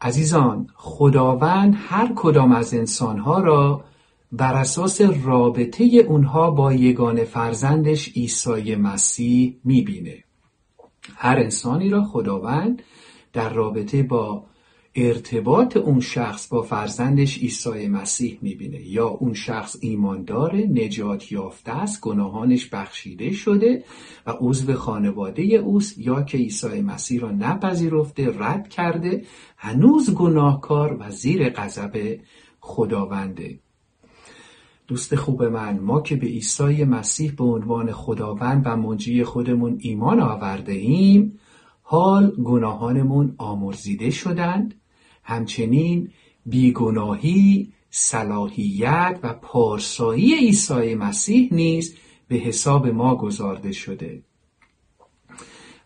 عزیزان 0.00 0.66
خداوند 0.74 1.74
هر 1.78 2.12
کدام 2.16 2.52
از 2.52 2.74
انسانها 2.74 3.40
را 3.40 3.84
بر 4.32 4.54
اساس 4.54 5.00
رابطه 5.00 5.84
اونها 5.84 6.50
با 6.50 6.72
یگان 6.72 7.24
فرزندش 7.24 8.08
عیسی 8.08 8.74
مسیح 8.74 9.56
می‌بینه. 9.64 10.24
هر 11.16 11.36
انسانی 11.38 11.88
را 11.88 12.04
خداوند 12.04 12.82
در 13.32 13.48
رابطه 13.48 14.02
با 14.02 14.44
ارتباط 15.00 15.76
اون 15.76 16.00
شخص 16.00 16.48
با 16.48 16.62
فرزندش 16.62 17.38
عیسی 17.38 17.88
مسیح 17.88 18.38
می‌بینه. 18.42 18.86
یا 18.86 19.08
اون 19.08 19.34
شخص 19.34 19.76
ایماندار 19.80 20.56
نجات 20.56 21.32
یافته 21.32 21.72
است 21.72 22.00
گناهانش 22.00 22.66
بخشیده 22.66 23.32
شده 23.32 23.84
و 24.26 24.34
عضو 24.40 24.74
خانواده 24.74 25.42
اوست 25.42 25.98
یا 25.98 26.22
که 26.22 26.38
عیسی 26.38 26.82
مسیح 26.82 27.20
را 27.20 27.30
نپذیرفته 27.30 28.34
رد 28.38 28.68
کرده 28.68 29.24
هنوز 29.56 30.14
گناهکار 30.14 30.96
و 31.00 31.10
زیر 31.10 31.48
غضب 31.48 32.18
خداونده. 32.60 33.58
دوست 34.86 35.14
خوب 35.14 35.42
من 35.44 35.78
ما 35.78 36.00
که 36.00 36.16
به 36.16 36.26
عیسی 36.26 36.84
مسیح 36.84 37.32
به 37.32 37.44
عنوان 37.44 37.92
خداوند 37.92 38.62
و 38.66 38.76
منجی 38.76 39.24
خودمون 39.24 39.78
ایمان 39.80 40.20
آورده 40.20 40.72
ایم 40.72 41.38
حال 41.82 42.30
گناهانمون 42.30 43.34
آمرزیده 43.38 44.10
شدند. 44.10 44.74
همچنین 45.28 46.10
بیگناهی 46.46 47.72
صلاحیت 47.90 49.18
و 49.22 49.32
پارسایی 49.32 50.34
عیسی 50.34 50.94
مسیح 50.94 51.48
نیز 51.52 51.96
به 52.28 52.36
حساب 52.36 52.86
ما 52.86 53.14
گذارده 53.14 53.72
شده. 53.72 54.22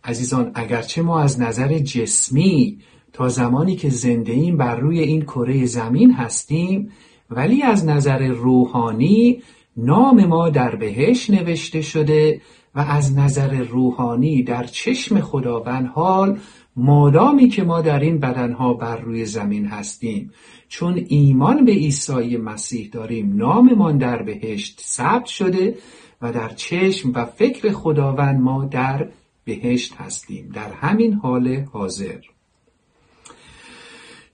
عزیزان 0.05 0.51
اگرچه 0.55 1.03
ما 1.03 1.21
از 1.21 1.41
نظر 1.41 1.79
جسمی 1.79 2.79
تا 3.13 3.29
زمانی 3.29 3.77
که 3.77 3.91
زنده 3.91 4.33
ایم 4.33 4.57
بر 4.57 4.77
روی 4.77 5.01
این 5.01 5.23
کره 5.23 5.67
زمین 5.67 6.13
هستیم 6.13 6.91
ولی 7.31 7.63
از 7.63 7.87
نظر 7.87 8.27
روحانی 8.27 9.43
نام 9.77 10.25
ما 10.25 10.51
در 10.51 10.77
بهش 10.77 11.31
نوشته 11.31 11.81
شده 11.81 12.41
و 12.75 12.81
از 12.81 13.19
نظر 13.19 13.63
روحانی 13.63 14.43
در 14.43 14.65
چشم 14.65 15.21
خداوند 15.21 15.87
حال 15.87 16.39
مادامی 16.77 17.49
که 17.49 17.63
ما 17.63 17.81
در 17.81 18.01
این 18.01 18.19
بدنها 18.19 18.75
بر 18.75 18.97
روی 18.97 19.27
زمین 19.27 19.67
هستیم. 19.67 20.31
چون 20.69 21.05
ایمان 21.09 21.65
به 21.65 21.73
عیسی 21.73 22.37
مسیح 22.37 22.91
داریم 22.93 23.37
ناممان 23.37 23.99
در 23.99 24.23
بهشت 24.23 24.81
ثبت 24.81 25.27
شده 25.27 25.79
و 26.23 26.33
در 26.33 26.49
چشم 26.49 27.13
و 27.15 27.25
فکر 27.25 27.73
خداوند 27.73 28.41
ما 28.41 28.65
در 28.65 29.09
بهشت 29.45 29.95
هستیم. 29.97 30.51
در 30.55 30.73
همین 30.73 31.13
حال 31.13 31.67
حاضر. 31.73 32.21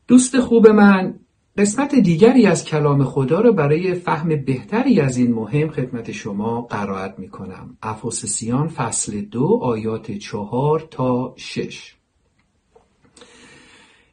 دوست 0.09 0.40
خوب 0.40 0.68
من 0.68 1.14
قسمت 1.59 1.94
دیگری 1.94 2.46
از 2.46 2.64
کلام 2.64 3.05
خدا 3.05 3.40
را 3.40 3.53
برای 3.53 3.94
فهم 3.94 4.29
بهتری 4.29 5.01
از 5.01 5.16
این 5.16 5.35
مهم 5.35 5.70
خدمت 5.70 6.12
شما 6.12 6.62
قرائت 6.62 7.18
می 7.18 7.29
کنم. 7.29 7.77
افسسیان 7.83 8.68
فصل 8.68 9.20
دو 9.20 9.59
آیات 9.62 10.12
چهار 10.12 10.88
تا 10.90 11.35
شش. 11.37 11.98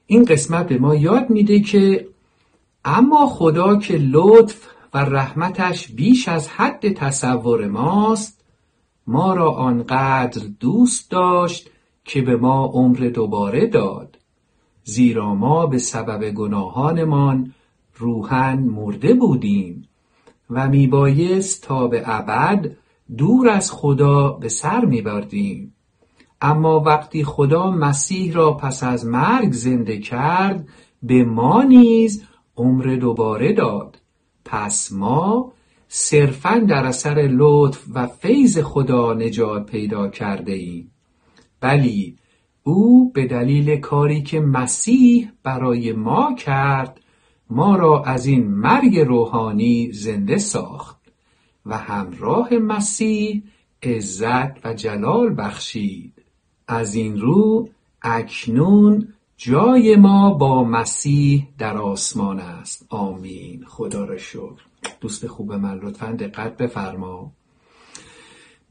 این 0.08 0.26
قسمت 0.26 0.68
به 0.68 0.78
ما 0.78 0.96
یاد 0.96 1.30
میده 1.30 1.60
که 1.60 2.08
اما 2.86 3.28
خدا 3.28 3.76
که 3.76 3.98
لطف 3.98 4.68
و 4.94 4.98
رحمتش 4.98 5.88
بیش 5.88 6.28
از 6.28 6.48
حد 6.48 6.94
تصور 6.94 7.68
ماست 7.68 8.42
ما 9.08 9.34
را 9.34 9.52
آنقدر 9.52 10.48
دوست 10.60 11.12
داشت 11.12 11.70
که 12.06 12.22
به 12.22 12.36
ما 12.36 12.66
عمر 12.66 12.98
دوباره 12.98 13.68
داد 13.68 14.18
زیرا 14.84 15.36
ما 15.36 15.66
به 15.66 15.78
سبب 15.78 16.32
گناهانمان 16.32 17.54
روحن 17.98 18.60
مرده 18.60 19.14
بودیم 19.14 19.88
و 20.50 20.70
میبایست 20.70 21.64
تا 21.64 21.88
به 21.88 22.04
ابد 22.06 22.72
دور 23.18 23.50
از 23.50 23.72
خدا 23.72 24.30
به 24.30 24.50
سر 24.50 24.86
میبردیم. 24.86 25.75
اما 26.42 26.80
وقتی 26.80 27.24
خدا 27.24 27.72
مسیح 27.72 28.34
را 28.34 28.54
پس 28.54 28.84
از 28.84 29.06
مرگ 29.06 29.52
زنده 29.52 29.98
کرد 29.98 30.68
به 31.04 31.24
ما 31.24 31.64
نیز 31.64 32.24
عمر 32.58 32.84
دوباره 32.84 33.54
داد. 33.54 34.02
پس 34.46 34.92
ما 34.92 35.54
صرفا 35.88 36.66
در 36.68 36.86
اثر 36.86 37.30
لطف 37.32 37.84
و 37.94 38.08
فیض 38.08 38.60
خدا 38.60 39.14
نجات 39.14 39.66
پیدا 39.66 40.08
کرده 40.08 40.52
ایم. 40.52 40.92
بلی 41.62 42.18
او 42.64 43.12
به 43.12 43.26
دلیل 43.26 43.76
کاری 43.76 44.24
که 44.24 44.40
مسیح 44.40 45.32
برای 45.44 45.92
ما 45.92 46.36
کرد 46.36 47.02
ما 47.50 47.76
را 47.76 48.04
از 48.04 48.26
این 48.26 48.48
مرگ 48.48 49.00
روحانی 49.00 49.92
زنده 49.92 50.38
ساخت 50.38 50.98
و 51.66 51.78
همراه 51.78 52.54
مسیح 52.54 53.44
عزت 53.84 54.66
و 54.66 54.74
جلال 54.74 55.36
بخشید. 55.38 56.15
از 56.68 56.96
این 56.96 57.22
رو 57.22 57.70
اکنون 58.02 59.14
جای 59.38 59.96
ما 59.96 60.34
با 60.34 60.64
مسیح 60.64 61.48
در 61.58 61.78
آسمان 61.78 62.40
است. 62.40 62.86
آمین. 62.90 63.66
خدا 63.68 64.06
را 64.06 64.18
شکر. 64.18 64.62
دوست 65.02 65.28
خوب 65.28 65.54
من 65.54 65.80
لطفا 65.80 66.12
دقت 66.12 66.58
بفرما. 66.58 67.32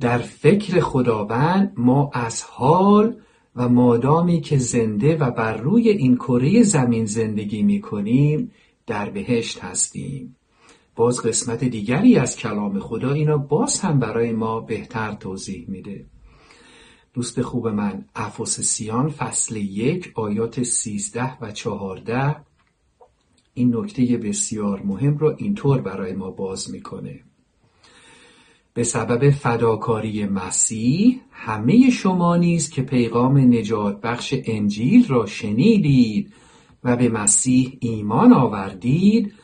در 0.01 0.19
فکر 0.19 0.81
خداوند 0.81 1.73
ما 1.77 2.11
از 2.13 2.43
حال 2.43 3.17
و 3.57 3.69
مادامی 3.69 4.41
که 4.41 4.59
زنده 4.59 5.17
و 5.17 5.31
بر 5.31 5.57
روی 5.57 5.89
این 5.89 6.17
کره 6.17 6.63
زمین 6.63 7.07
زندگی 7.07 7.63
می 7.63 7.81
کنیم 7.81 8.51
در 8.87 9.11
بهشت 9.11 9.65
هستیم. 9.65 10.37
باز 10.97 11.21
قسمت 11.21 11.65
دیگری 11.65 12.17
از 12.17 12.37
کلام 12.37 12.79
خدا 12.79 13.13
اینا 13.13 13.37
باز 13.37 13.81
هم 13.81 13.99
برای 13.99 14.33
ما 14.33 14.61
بهتر 14.61 15.13
توضیح 15.13 15.65
میده. 15.69 16.05
دوست 17.15 17.43
خوب 17.43 17.69
من 17.69 18.05
افسسیان 18.15 19.09
فصل 19.09 19.57
یک 19.57 20.13
آیات 20.15 20.63
سیزده 20.63 21.39
و 21.41 21.53
چهارده. 21.53 22.37
این 23.55 23.77
نکته 23.77 24.17
بسیار 24.17 24.83
مهم 24.83 25.19
را 25.19 25.37
اینطور 25.37 25.81
برای 25.81 26.13
ما 26.13 26.31
باز 26.31 26.71
می‌کنه. 26.71 27.21
به 28.75 28.85
سبب 28.85 29.31
فداکاری 29.31 30.27
مسیح 30.27 31.21
همه 31.31 31.91
شما 31.91 32.37
نیز 32.37 32.71
که 32.71 32.83
پیغام 32.83 33.39
نجات 33.39 34.01
بخش 34.01 34.35
انجیل 34.45 35.09
را 35.09 35.27
شنیدید 35.27 36.35
و 36.85 36.97
به 36.97 37.09
مسیح 37.09 37.79
ایمان 37.81 38.33
آوردید 38.33 39.35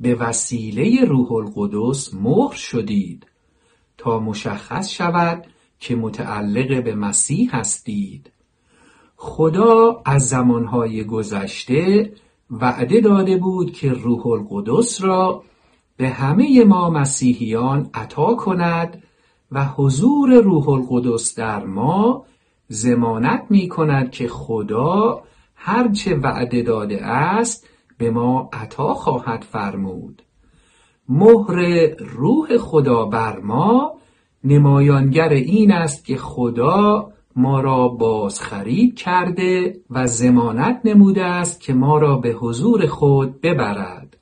به 0.00 0.14
وسیله 0.14 1.04
روح 1.04 1.32
القدس 1.32 2.14
مهر 2.14 2.54
شدید. 2.54 3.26
تا 3.98 4.20
مشخص 4.20 4.90
شود 4.90 5.46
که 5.80 5.96
متعلق 5.96 6.84
به 6.84 6.94
مسیح 6.94 7.56
هستید. 7.56 8.30
خدا 9.16 10.02
از 10.04 10.28
زمانهای 10.28 11.04
گذشته 11.04 12.12
وعده 12.50 13.00
داده 13.00 13.36
بود 13.36 13.72
که 13.72 13.92
روح 13.92 14.26
القدس 14.26 15.02
را 15.02 15.42
به 15.96 16.08
همه 16.08 16.64
ما 16.64 16.90
مسیحیان 16.90 17.90
عطا 17.94 18.34
کند 18.34 19.02
و 19.52 19.64
حضور 19.64 20.34
روح 20.40 20.68
القدس 20.68 21.34
در 21.34 21.64
ما 21.64 22.24
زمانت 22.68 23.46
می 23.50 23.68
کند 23.68 24.10
که 24.10 24.28
خدا 24.28 25.22
هرچه 25.54 26.14
وعده 26.14 26.62
داده 26.62 27.06
است 27.06 27.68
به 27.98 28.10
ما 28.10 28.50
عطا 28.52 28.94
خواهد 28.94 29.42
فرمود. 29.42 30.22
مهر 31.08 31.86
روح 31.98 32.56
خدا 32.56 33.04
بر 33.04 33.38
ما 33.38 33.97
نمایانگر 34.44 35.28
این 35.28 35.72
است 35.72 36.04
که 36.04 36.16
خدا 36.16 37.12
ما 37.36 37.60
را 37.60 37.88
بازخرید 37.88 38.96
کرده 38.96 39.80
و 39.90 40.06
زمانت 40.06 40.80
نموده 40.84 41.24
است 41.24 41.60
که 41.60 41.72
ما 41.72 41.98
را 41.98 42.16
به 42.16 42.30
حضور 42.30 42.86
خود 42.86 43.40
ببرد. 43.40 44.16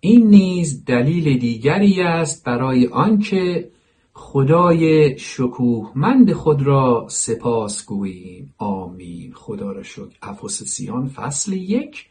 این 0.00 0.26
نیز 0.26 0.84
دلیل 0.84 1.38
دیگری 1.38 2.02
است 2.02 2.44
برای 2.44 2.86
آنکه 2.86 3.70
خدای 4.12 5.18
شکوهمند 5.18 6.32
خود 6.32 6.62
را 6.62 7.06
سپاس 7.08 7.86
گوییم 7.86 8.54
آمین. 8.58 9.32
خدا 9.34 9.72
را 9.72 9.82
شکر. 9.82 10.16
افسسیان 10.22 11.08
فصل 11.08 11.52
یک. 11.52 12.06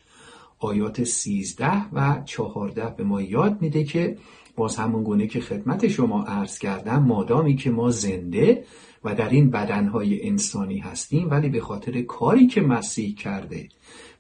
آیات 0.60 1.04
سیزده 1.04 1.90
و 1.94 2.22
چهارده 2.26 2.86
به 2.98 3.04
ما 3.04 3.22
یاد 3.22 3.62
میده 3.62 3.84
که 3.84 4.18
باز 4.56 4.76
همون 4.76 5.04
گونه 5.04 5.28
که 5.28 5.42
خدمت 5.42 5.88
شما 5.88 6.24
عرض 6.24 6.60
کردم 6.60 7.04
مادامی 7.04 7.56
که 7.56 7.72
ما 7.72 7.92
زنده 7.92 8.64
و 9.04 9.16
در 9.16 9.30
این 9.30 9.50
بدنهای 9.50 10.28
انسانی 10.30 10.78
هستیم 10.78 11.30
ولی 11.30 11.50
به 11.50 11.62
خاطر 11.62 12.02
کاری 12.02 12.48
که 12.48 12.62
مسیح 12.62 13.16
کرده 13.16 13.70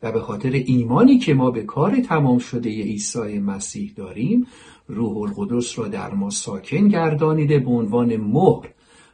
و 0.04 0.12
به 0.12 0.20
خاطر 0.20 0.52
ایمانی 0.52 1.18
که 1.18 1.34
ما 1.34 1.52
به 1.52 1.64
کار 1.64 2.00
تمام 2.00 2.38
شده 2.38 2.70
عیسی 2.70 3.40
مسیح 3.40 3.94
داریم 3.96 4.48
روح 4.88 5.18
القدس 5.18 5.80
را 5.80 5.88
در 5.88 6.14
ما 6.14 6.30
ساکن 6.30 6.88
گردانیده 6.88 7.60
به 7.60 7.70
عنوان 7.70 8.18
مهر 8.18 8.70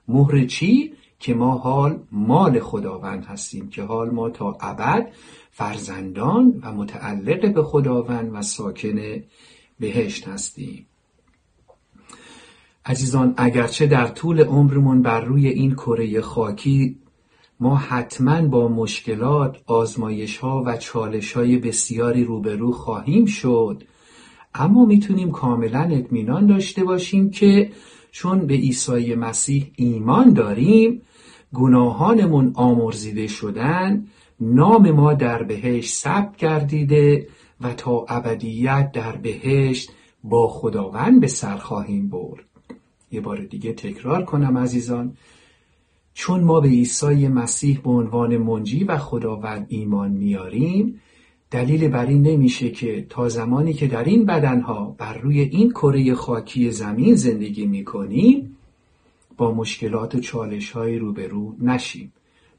مهر 0.07 0.45
چی؟ 0.45 0.93
که 1.21 1.33
ما 1.33 1.51
حال 1.51 1.99
مال 2.11 2.59
خداوند 2.59 3.25
هستیم 3.25 3.69
که 3.69 3.83
حال 3.83 4.09
ما 4.09 4.29
تا 4.29 4.57
ابد 4.61 5.07
فرزندان 5.51 6.59
و 6.63 6.71
متعلق 6.71 7.53
به 7.53 7.63
خداوند 7.63 8.29
و 8.33 8.41
ساکن 8.41 8.99
بهشت 9.79 10.27
هستیم. 10.27 10.85
عزیزان 12.85 13.33
اگرچه 13.37 13.87
در 13.87 14.07
طول 14.07 14.43
عمرمون 14.43 15.01
بر 15.01 15.21
روی 15.21 15.47
این 15.47 15.71
کره 15.71 16.21
خاکی 16.21 16.97
ما 17.59 17.75
حتما 17.75 18.41
با 18.41 18.67
مشکلات، 18.67 19.57
آزمایش 19.65 20.37
ها 20.37 20.63
و 20.65 20.77
چالش 20.77 21.33
های 21.33 21.57
بسیاری 21.57 22.23
روبرو 22.23 22.71
خواهیم 22.71 23.25
شد. 23.25 23.83
اما 24.53 24.85
می‌تونیم 24.85 25.31
کاملا 25.31 25.81
اطمینان 25.81 26.45
داشته 26.47 26.83
باشیم 26.83 27.29
که 27.29 27.71
چون 28.11 28.47
به 28.47 28.53
عیسی 28.53 29.15
مسیح 29.15 29.71
ایمان 29.75 30.33
داریم 30.33 31.01
گناهانمون 31.53 32.51
آمرزیده 32.55 33.27
شدن 33.27 34.05
نام 34.39 34.91
ما 34.91 35.13
در 35.13 35.43
بهشت 35.43 35.93
ثبت 35.93 36.37
گردیده 36.37 37.27
و 37.61 37.73
تا 37.73 38.05
ابدیت 38.09 38.91
در 38.91 39.15
بهشت 39.15 39.91
با 40.23 40.47
خداوند 40.47 41.21
به 41.21 41.27
سر 41.27 41.57
خواهیم 41.57 42.09
برد. 42.09 42.43
یه 43.11 43.21
بار 43.21 43.37
دیگه 43.37 43.73
تکرار 43.73 44.25
کنم 44.25 44.57
عزیزان. 44.57 45.17
چون 46.13 46.43
ما 46.43 46.59
به 46.59 46.67
عیسی 46.67 47.27
مسیح 47.27 47.79
به 47.83 47.89
عنوان 47.89 48.37
منجی 48.37 48.83
و 48.83 48.97
خداوند 48.97 49.65
ایمان 49.69 50.11
میاریم 50.11 51.01
دلیل 51.51 51.87
بر 51.87 52.05
این 52.05 52.21
نمیشه 52.21 52.69
که 52.69 53.05
تا 53.09 53.29
زمانی 53.29 53.73
که 53.73 53.87
در 53.87 54.03
این 54.03 54.25
بدنها 54.25 54.95
بر 54.97 55.13
روی 55.13 55.39
این 55.41 55.71
کره 55.71 56.13
خاکی 56.13 56.71
زمین 56.71 57.15
زندگی 57.15 57.65
می‌کنیم 57.65 58.57
با 59.41 59.51
مشکلات 59.51 60.15
و 60.15 60.19
چالش 60.19 60.71
های 60.71 60.99
روبرو 60.99 61.55
نشیم. 61.59 62.13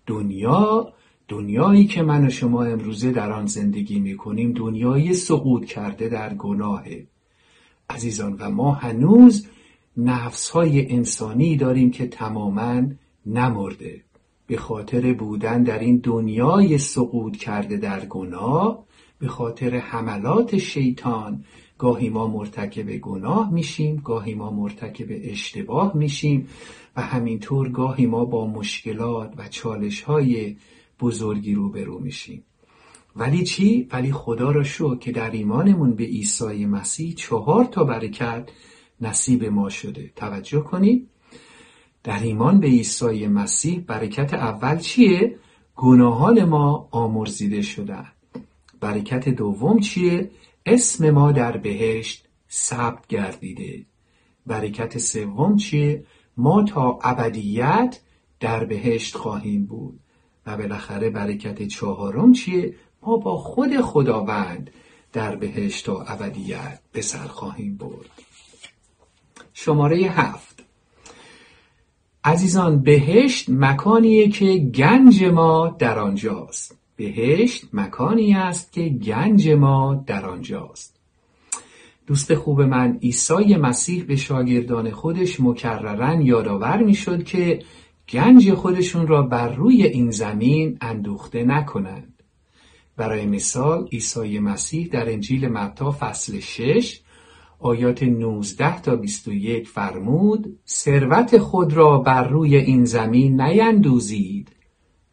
دنیا 0.07 0.93
دنیایی 1.29 1.87
که 1.87 2.03
من 2.03 2.27
و 2.27 2.31
شما 2.31 2.65
امروزه 2.65 3.11
در 3.11 3.33
آن 3.33 3.47
زندگی 3.47 4.01
می‌کنیم 4.01 4.53
دنیای 4.53 5.15
سقوط 5.15 5.65
کرده 5.65 6.09
در 6.09 6.35
گناهه. 6.35 7.07
عزیزان 7.91 8.37
و 8.39 8.51
ما 8.51 8.73
هنوز 8.73 9.47
نفس 9.97 10.51
های 10.51 10.93
انسانی 10.93 11.57
داریم 11.57 11.91
که 11.91 12.07
تماما 12.07 12.83
نمرده. 13.27 14.05
به 14.47 14.57
خاطر 14.57 15.13
بودن 15.13 15.63
در 15.63 15.79
این 15.79 15.97
دنیای 15.97 16.79
سقوط 16.79 17.37
کرده 17.37 17.77
در 17.77 18.07
گناه 18.07 18.85
به 19.19 19.29
خاطر 19.29 19.77
حملات 19.77 20.59
شیطان 20.59 21.45
گاهی 21.83 22.09
ما 22.09 22.27
مرتکب 22.27 22.97
گناه 22.97 23.53
میشیم 23.53 23.97
گاهی 23.97 24.35
ما 24.35 24.51
مرتکب 24.51 25.07
اشتباه 25.11 25.97
میشیم 25.97 26.49
و 26.97 27.03
همینطور 27.03 27.69
گاهی 27.69 28.07
ما 28.07 28.25
با 28.25 28.47
مشکلات 28.47 29.35
و 29.37 29.49
چالش 29.49 30.01
های 30.03 30.57
بزرگی 31.01 31.55
روبرو 31.55 31.99
میشیم 31.99 32.45
ولی 33.17 33.45
چی؟ 33.45 33.89
ولی 33.93 34.13
خدا 34.13 34.51
را 34.51 34.63
شو 34.63 34.97
که 34.97 35.13
در 35.13 35.31
ایمانمون 35.31 35.95
به 35.95 36.05
عیسی 36.05 36.67
مسیح 36.67 37.15
چهار 37.15 37.65
تا 37.65 37.85
برکت 37.85 38.49
نصیب 39.01 39.45
ما 39.45 39.69
شده 39.69 40.11
توجه 40.17 40.61
کنید 40.61 41.09
در 42.05 42.23
ایمان 42.23 42.61
به 42.61 42.67
عیسی 42.67 43.27
مسیح 43.27 43.85
برکت 43.87 44.35
اول 44.35 44.79
چیه؟ 44.79 45.39
گناهان 45.77 46.45
ما 46.45 46.89
آمرزیده 46.91 47.63
شدن 47.63 48.07
برکت 48.81 49.29
دوم 49.29 49.81
چیه؟ 49.81 50.31
اسم 50.67 51.11
ما 51.11 51.33
در 51.33 51.57
بهشت 51.57 52.29
ثبت 52.51 53.07
گردیده. 53.07 53.87
برکت 54.47 54.99
سوم 54.99 55.57
چیه؟ 55.57 56.05
ما 56.37 56.63
تا 56.63 56.99
ابدیت 57.03 58.01
در 58.41 58.65
بهشت 58.65 59.17
خواهیم 59.17 59.67
بود. 59.67 60.01
و 60.47 60.57
بالاخره 60.57 61.11
برکت 61.11 61.63
چهارم 61.63 62.33
چیه؟ 62.33 62.75
ما 63.03 63.17
با 63.17 63.37
خود 63.37 63.81
خداوند 63.81 64.71
در 65.13 65.37
بهشت 65.37 65.87
تا 65.87 66.03
ابدیت 66.03 66.81
به 66.93 67.03
سر 67.03 67.27
خواهیم 67.27 67.77
برد. 67.77 68.11
شماره 69.53 69.97
هفت. 69.97 70.65
عزیزان 72.25 72.83
بهشت 72.83 73.51
مکانیه 73.51 74.29
که 74.29 74.57
گنج 74.57 75.25
ما 75.25 75.69
در 75.79 75.99
آنجاست. 75.99 76.82
بهشت 77.03 77.65
مکانی 77.73 78.35
است 78.35 78.73
که 78.73 78.89
گنج 78.89 79.49
ما 79.49 80.05
در 80.07 80.27
آنجاست. 80.27 81.01
دوست 82.07 82.35
خوب 82.35 82.63
من 82.63 82.99
عیسی 83.03 83.57
مسیح 83.57 84.05
به 84.05 84.17
شاگردان 84.17 84.91
خودش 84.91 85.41
مکررن 85.41 86.23
یادآور 86.23 86.83
می‌شد 86.83 87.25
که 87.25 87.63
گنج 88.09 88.55
خودشون 88.55 89.07
را 89.07 89.23
بر 89.23 89.55
روی 89.55 89.83
این 89.83 90.11
زمین 90.11 90.79
اندوخته 90.81 91.45
نکنند. 91.45 92.23
برای 92.97 93.27
مثال 93.27 93.89
عیسی 93.93 94.39
مسیح 94.39 94.89
در 94.93 95.13
انجیل 95.13 95.49
متا 95.49 95.97
فصل 96.01 96.41
6 96.41 97.01
آیات 97.59 98.03
19 98.03 98.81
تا 98.81 98.97
21 98.97 99.69
فرمود 99.69 100.59
ثروت 100.69 101.39
خود 101.39 101.73
را 101.73 101.99
بر 101.99 102.29
روی 102.29 102.57
این 102.57 102.85
زمین 102.85 103.41
نیندوزید. 103.41 104.62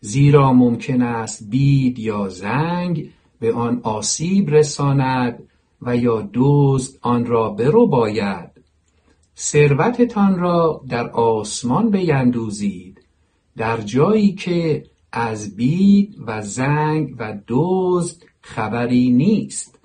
زیرا 0.02 0.54
ممکن 0.54 1.02
است 1.02 1.50
بید 1.50 2.00
یا 2.00 2.30
زنگ 2.30 3.10
به 3.40 3.54
آن 3.54 3.80
آسیب 3.84 4.50
رساند 4.50 5.44
و 5.82 5.98
یا 5.98 6.30
دزد 6.34 6.98
آن 7.02 7.26
را 7.26 7.50
برو 7.50 7.88
باید 7.88 8.50
ثروتتان 9.38 10.40
را 10.40 10.82
در 10.90 11.10
آسمان 11.10 11.90
بیندوزید 11.90 13.02
در 13.58 13.78
جایی 13.78 14.34
که 14.34 14.84
از 15.12 15.56
بید 15.56 16.16
و 16.28 16.42
زنگ 16.42 17.16
و 17.20 17.38
دزد 17.48 18.24
خبری 18.42 19.12
نیست. 19.12 19.80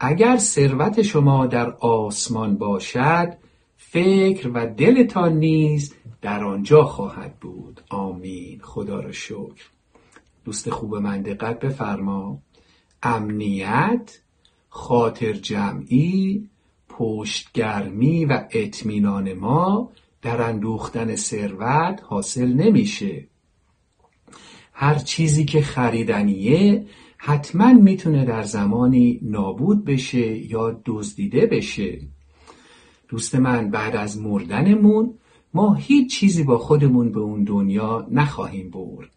اگر 0.00 0.36
ثروت 0.36 1.02
شما 1.02 1.46
در 1.46 1.70
آسمان 1.70 2.56
باشد 2.56 3.32
فکر 3.76 4.50
و 4.54 4.66
دلتان 4.66 5.32
نیز 5.32 5.94
در 6.22 6.44
آنجا 6.44 6.84
خواهد 6.84 7.36
بود. 7.40 7.80
آمین. 7.90 8.60
خدا 8.62 9.00
را 9.00 9.12
شکر. 9.12 9.64
دوست 10.44 10.70
خوب 10.70 10.96
من 10.96 11.22
دقت 11.22 11.60
بفرما. 11.60 12.38
امنیت 13.02 14.20
خاطر 14.68 15.32
جمعی 15.32 16.48
پشتگرمی 16.88 18.24
و 18.24 18.44
اطمینان 18.50 19.32
ما 19.32 19.90
در 20.22 20.42
اندوختن 20.42 21.16
ثروت 21.16 22.00
حاصل 22.02 22.52
نمیشه. 22.52 23.26
هر 24.72 24.94
چیزی 24.94 25.44
که 25.44 25.62
خریدنیه 25.62 26.86
حتما 27.16 27.72
می‌تونه 27.72 28.24
در 28.24 28.42
زمانی 28.42 29.20
نابود 29.22 29.84
بشه 29.84 30.36
یا 30.36 30.80
دزدیده 30.84 31.46
بشه. 31.46 32.00
دوست 33.08 33.34
من 33.34 33.70
بعد 33.70 33.96
از 33.96 34.18
مردنمون 34.18 35.18
ما 35.54 35.74
هیچ 35.74 36.12
چیزی 36.12 36.42
با 36.42 36.58
خودمون 36.58 37.12
به 37.12 37.20
اون 37.20 37.44
دنیا 37.44 38.06
نخواهیم 38.10 38.70
برد. 38.70 39.08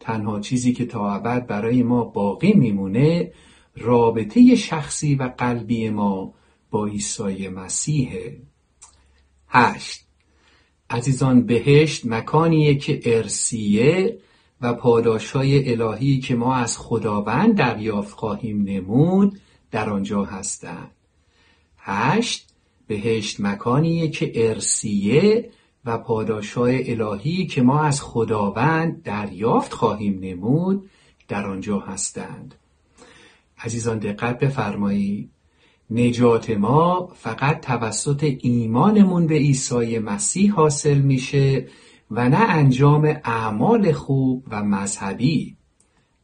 تنها 0.00 0.40
چیزی 0.40 0.72
که 0.72 0.86
تا 0.86 1.12
ابد 1.14 1.46
برای 1.46 1.82
ما 1.82 2.04
باقی 2.04 2.52
میمونه 2.52 3.32
رابطه 3.76 4.54
شخصی 4.54 5.14
و 5.14 5.32
قلبی 5.38 5.90
ما 5.90 6.34
با 6.70 6.86
عیسی 6.86 7.48
مسیحه 7.48 8.36
هشت. 9.48 10.06
عزیزان 10.90 11.42
بهشت 11.46 12.06
مکانیه 12.06 12.74
که 12.74 13.00
ارسیه 13.04 14.18
و 14.60 14.74
پاداشهای 14.74 15.72
الهی 15.72 16.18
که 16.18 16.34
ما 16.34 16.54
از 16.54 16.78
خداوند 16.78 17.54
دریافت 17.54 18.14
خواهیم 18.14 18.62
نمود 18.62 19.40
در 19.70 19.90
آنجا 19.90 20.24
هستند. 20.24 20.90
هشت. 21.78 22.46
بهشت 22.86 23.40
مکانیه 23.40 24.08
که 24.08 24.32
ارسیه 24.34 25.50
و 25.86 25.98
پاداشهای 25.98 26.90
الهی 26.90 27.46
که 27.46 27.62
ما 27.62 27.80
از 27.80 28.02
خداوند 28.02 29.02
دریافت 29.02 29.72
خواهیم 29.72 30.18
نمود 30.20 30.90
در 31.28 31.46
آنجا 31.46 31.78
هستند. 31.78 32.54
عزیزان 33.58 33.98
دقت 33.98 34.38
بفرمایید. 34.38 35.30
نجات 35.90 36.50
ما 36.50 37.10
فقط 37.14 37.60
توسط 37.60 38.34
ایمانمون 38.40 39.26
به 39.26 39.34
عیسی 39.34 39.98
مسیح 39.98 40.52
حاصل 40.52 40.98
میشه 40.98 41.66
و 42.10 42.28
نه 42.28 42.40
انجام 42.40 43.16
اعمال 43.24 43.92
خوب 43.92 44.44
و 44.50 44.62
مذهبی. 44.62 45.56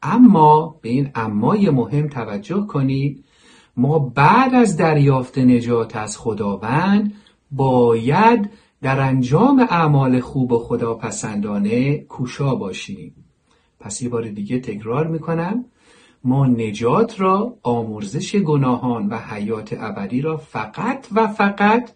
اما 0.02 0.78
به 0.82 0.88
این 0.88 1.10
امای 1.14 1.70
مهم 1.70 2.08
توجه 2.08 2.66
کنید 2.66 3.24
ما 3.76 3.98
بعد 3.98 4.54
از 4.54 4.76
دریافت 4.76 5.38
نجات 5.38 5.96
از 5.96 6.18
خداوند 6.18 7.14
باید 7.50 8.50
در 8.82 9.00
انجام 9.00 9.60
اعمال 9.70 10.20
خوب 10.20 10.52
و 10.52 10.58
خداپسندانه 10.58 11.98
کوشا 11.98 12.54
باشیم. 12.54 13.14
پس 13.80 14.02
یه 14.02 14.08
بار 14.08 14.28
دیگه 14.28 14.60
تکرار 14.60 15.06
می‌کنم. 15.06 15.64
ما 16.24 16.46
نجات 16.46 17.20
را 17.20 17.56
آمرزش 17.62 18.36
گناهان 18.36 19.06
و 19.06 19.18
حیات 19.18 19.76
ابدی 19.80 20.20
را 20.20 20.36
فقط 20.36 21.06
و 21.12 21.28
فقط 21.28 21.90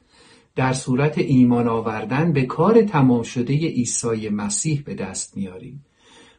در 0.56 0.72
صورت 0.72 1.18
ایمان 1.18 1.68
آوردن 1.68 2.32
به 2.32 2.42
کار 2.42 2.82
تمام 2.82 3.22
شده 3.22 3.54
عیسی 3.54 4.28
مسیح 4.28 4.82
به 4.86 4.94
دست 4.94 5.36
میاریم. 5.36 5.84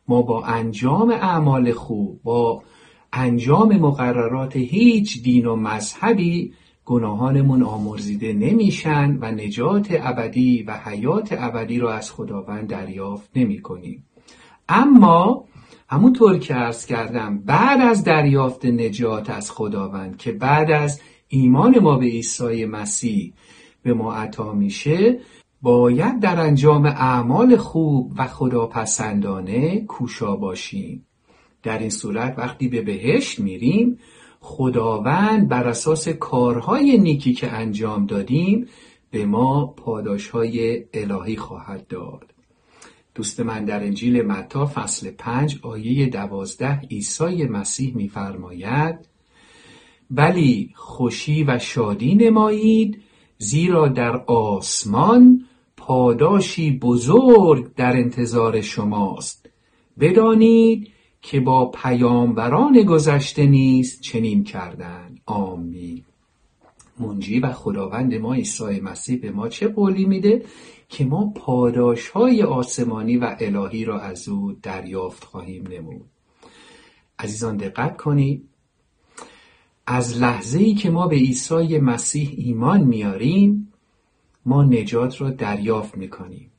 ما 0.07 0.21
با 0.21 0.43
انجام 0.45 1.09
اعمال 1.09 1.71
خوب 1.71 2.19
با 2.23 2.63
انجام 3.13 3.77
مقررات 3.77 4.55
هیچ 4.55 5.23
دین 5.23 5.45
و 5.45 5.55
مذهبی 5.55 6.53
گناهانمون 6.87 7.63
آمرزیده 7.63 8.33
نمیشن 8.33 9.17
و 9.21 9.31
نجات 9.31 9.87
ابدی 9.91 10.63
و 10.63 10.71
حیات 10.71 11.35
ابدی 11.37 11.79
را 11.79 11.93
از 11.93 12.11
خداوند 12.11 12.67
دریافت 12.67 13.29
نمی 13.35 13.61
کنیم. 13.61 14.05
اما 14.69 15.45
همونطور 15.89 16.37
که 16.37 16.55
ارز 16.55 16.85
کردم 16.85 17.39
بعد 17.39 17.81
از 17.81 18.03
دریافت 18.03 18.65
نجات 18.65 19.29
از 19.29 19.51
خداوند 19.51 20.17
که 20.17 20.31
بعد 20.31 20.71
از 20.71 21.01
ایمان 21.27 21.79
ما 21.79 21.97
به 21.97 22.05
عیسی 22.05 22.65
مسیح 22.65 23.33
به 23.83 23.93
ما 23.93 24.13
عطا 24.13 24.53
میشه 24.53 25.19
باید 25.61 26.19
در 26.19 26.39
انجام 26.39 26.85
اعمال 26.85 27.55
خوب 27.55 28.11
و 28.17 28.27
خداپسندانه 28.27 29.81
کوشا 29.85 30.35
باشیم 30.35 31.05
در 31.63 31.79
این 31.79 31.89
صورت 31.89 32.35
وقتی 32.37 32.67
به 32.67 32.81
بهشت 32.81 33.39
میریم 33.39 33.97
خداوند 34.49 35.47
بر 35.47 35.67
اساس 35.67 36.07
کارهای 36.07 36.97
نیکی 36.97 37.33
که 37.33 37.51
انجام 37.51 38.05
دادیم 38.05 38.67
به 39.11 39.25
ما 39.25 39.67
پاداشهای 39.67 40.85
الهی 40.93 41.35
خواهد 41.35 41.87
داد. 41.87 42.33
دوست 43.15 43.39
من 43.39 43.65
در 43.65 43.83
انجیل 43.83 44.21
متا 44.21 44.65
فصل 44.65 45.11
پنج 45.11 45.59
آیه 45.61 46.05
دوازده 46.05 46.79
عیسی 46.79 47.45
مسیح 47.45 47.95
میفرماید 47.95 48.95
بلی 50.11 50.71
خوشی 50.75 51.43
و 51.43 51.59
شادی 51.59 52.15
نمایید 52.15 53.01
زیرا 53.37 53.87
در 53.87 54.17
آسمان 54.27 55.45
پاداشی 55.77 56.71
بزرگ 56.71 57.73
در 57.75 57.97
انتظار 57.97 58.61
شماست. 58.61 59.49
بدانید 59.99 60.96
که 61.21 61.39
با 61.39 61.71
پیامبران 61.71 62.83
گذشته 62.83 63.45
نیست 63.45 64.01
چنین 64.01 64.43
کردند. 64.43 65.19
آمین. 65.25 66.03
منجی 66.99 67.39
و 67.39 67.51
خداوند 67.53 68.15
ما 68.15 68.33
عیسی 68.33 68.79
مسیح 68.79 69.21
به 69.21 69.31
ما 69.31 69.47
چه 69.47 69.67
قولی 69.67 70.05
میده 70.05 70.45
که 70.89 71.05
ما 71.05 71.33
پاداش 71.35 72.09
های 72.09 72.43
آسمانی 72.43 73.17
و 73.17 73.35
الهی 73.39 73.85
را 73.85 73.99
از 73.99 74.29
او 74.29 74.51
دریافت 74.63 75.23
خواهیم 75.23 75.67
نمود. 75.67 76.05
عزیزان 77.19 77.57
دقت 77.57 77.97
کنید. 77.97 78.49
از 79.87 80.17
لحظه 80.17 80.59
ای 80.59 80.73
که 80.73 80.89
ما 80.89 81.07
به 81.07 81.15
عیسی 81.15 81.79
مسیح 81.79 82.33
ایمان 82.37 82.83
میاریم 82.83 83.73
ما 84.45 84.63
نجات 84.63 85.21
را 85.21 85.29
دریافت 85.29 85.97
می‌کنیم. 85.97 86.51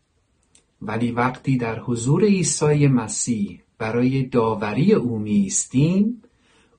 ولی 0.83 1.13
وقتی 1.13 1.57
در 1.57 1.79
حضور 1.79 2.25
عیسی 2.25 2.87
مسیح 2.87 3.61
برای 3.79 4.23
داوری 4.23 4.93
او 4.93 5.19
میستیم 5.19 6.23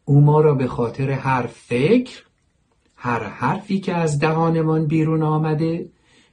او 0.05 0.21
ما 0.21 0.41
را 0.41 0.55
به 0.55 0.67
خاطر 0.67 1.11
هر 1.11 1.47
فکر 1.47 2.23
هر 2.95 3.23
حرفی 3.23 3.79
که 3.79 3.93
از 3.93 4.19
دهانمان 4.19 4.87
بیرون 4.87 5.23
آمده 5.23 5.89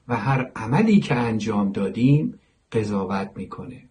و 0.08 0.16
هر 0.16 0.50
عملی 0.56 1.00
که 1.00 1.14
انجام 1.14 1.72
دادیم 1.72 2.38
قضاوت 2.72 3.30
می‌کنه. 3.36 3.82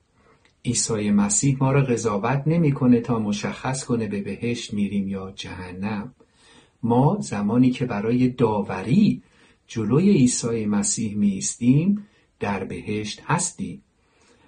عیسی 0.65 1.11
مسیح 1.11 1.57
ما 1.59 1.71
را 1.71 1.82
قضاوت 1.82 2.43
نمی‌کنه 2.45 2.99
تا 2.99 3.19
مشخص 3.19 3.86
کنه 3.86 4.07
به 4.07 4.21
بهشت 4.21 4.73
میریم 4.73 5.07
یا 5.07 5.32
جهنم. 5.36 6.13
ما 6.84 7.17
زمانی 7.21 7.69
که 7.69 7.86
برای 7.86 8.30
داوری 8.30 9.21
جلوی 9.67 10.11
عیسی 10.11 10.65
مسیح 10.65 11.15
میستیم 11.15 12.07
در 12.39 12.63
بهشت 12.63 13.21
هستیم. 13.26 13.82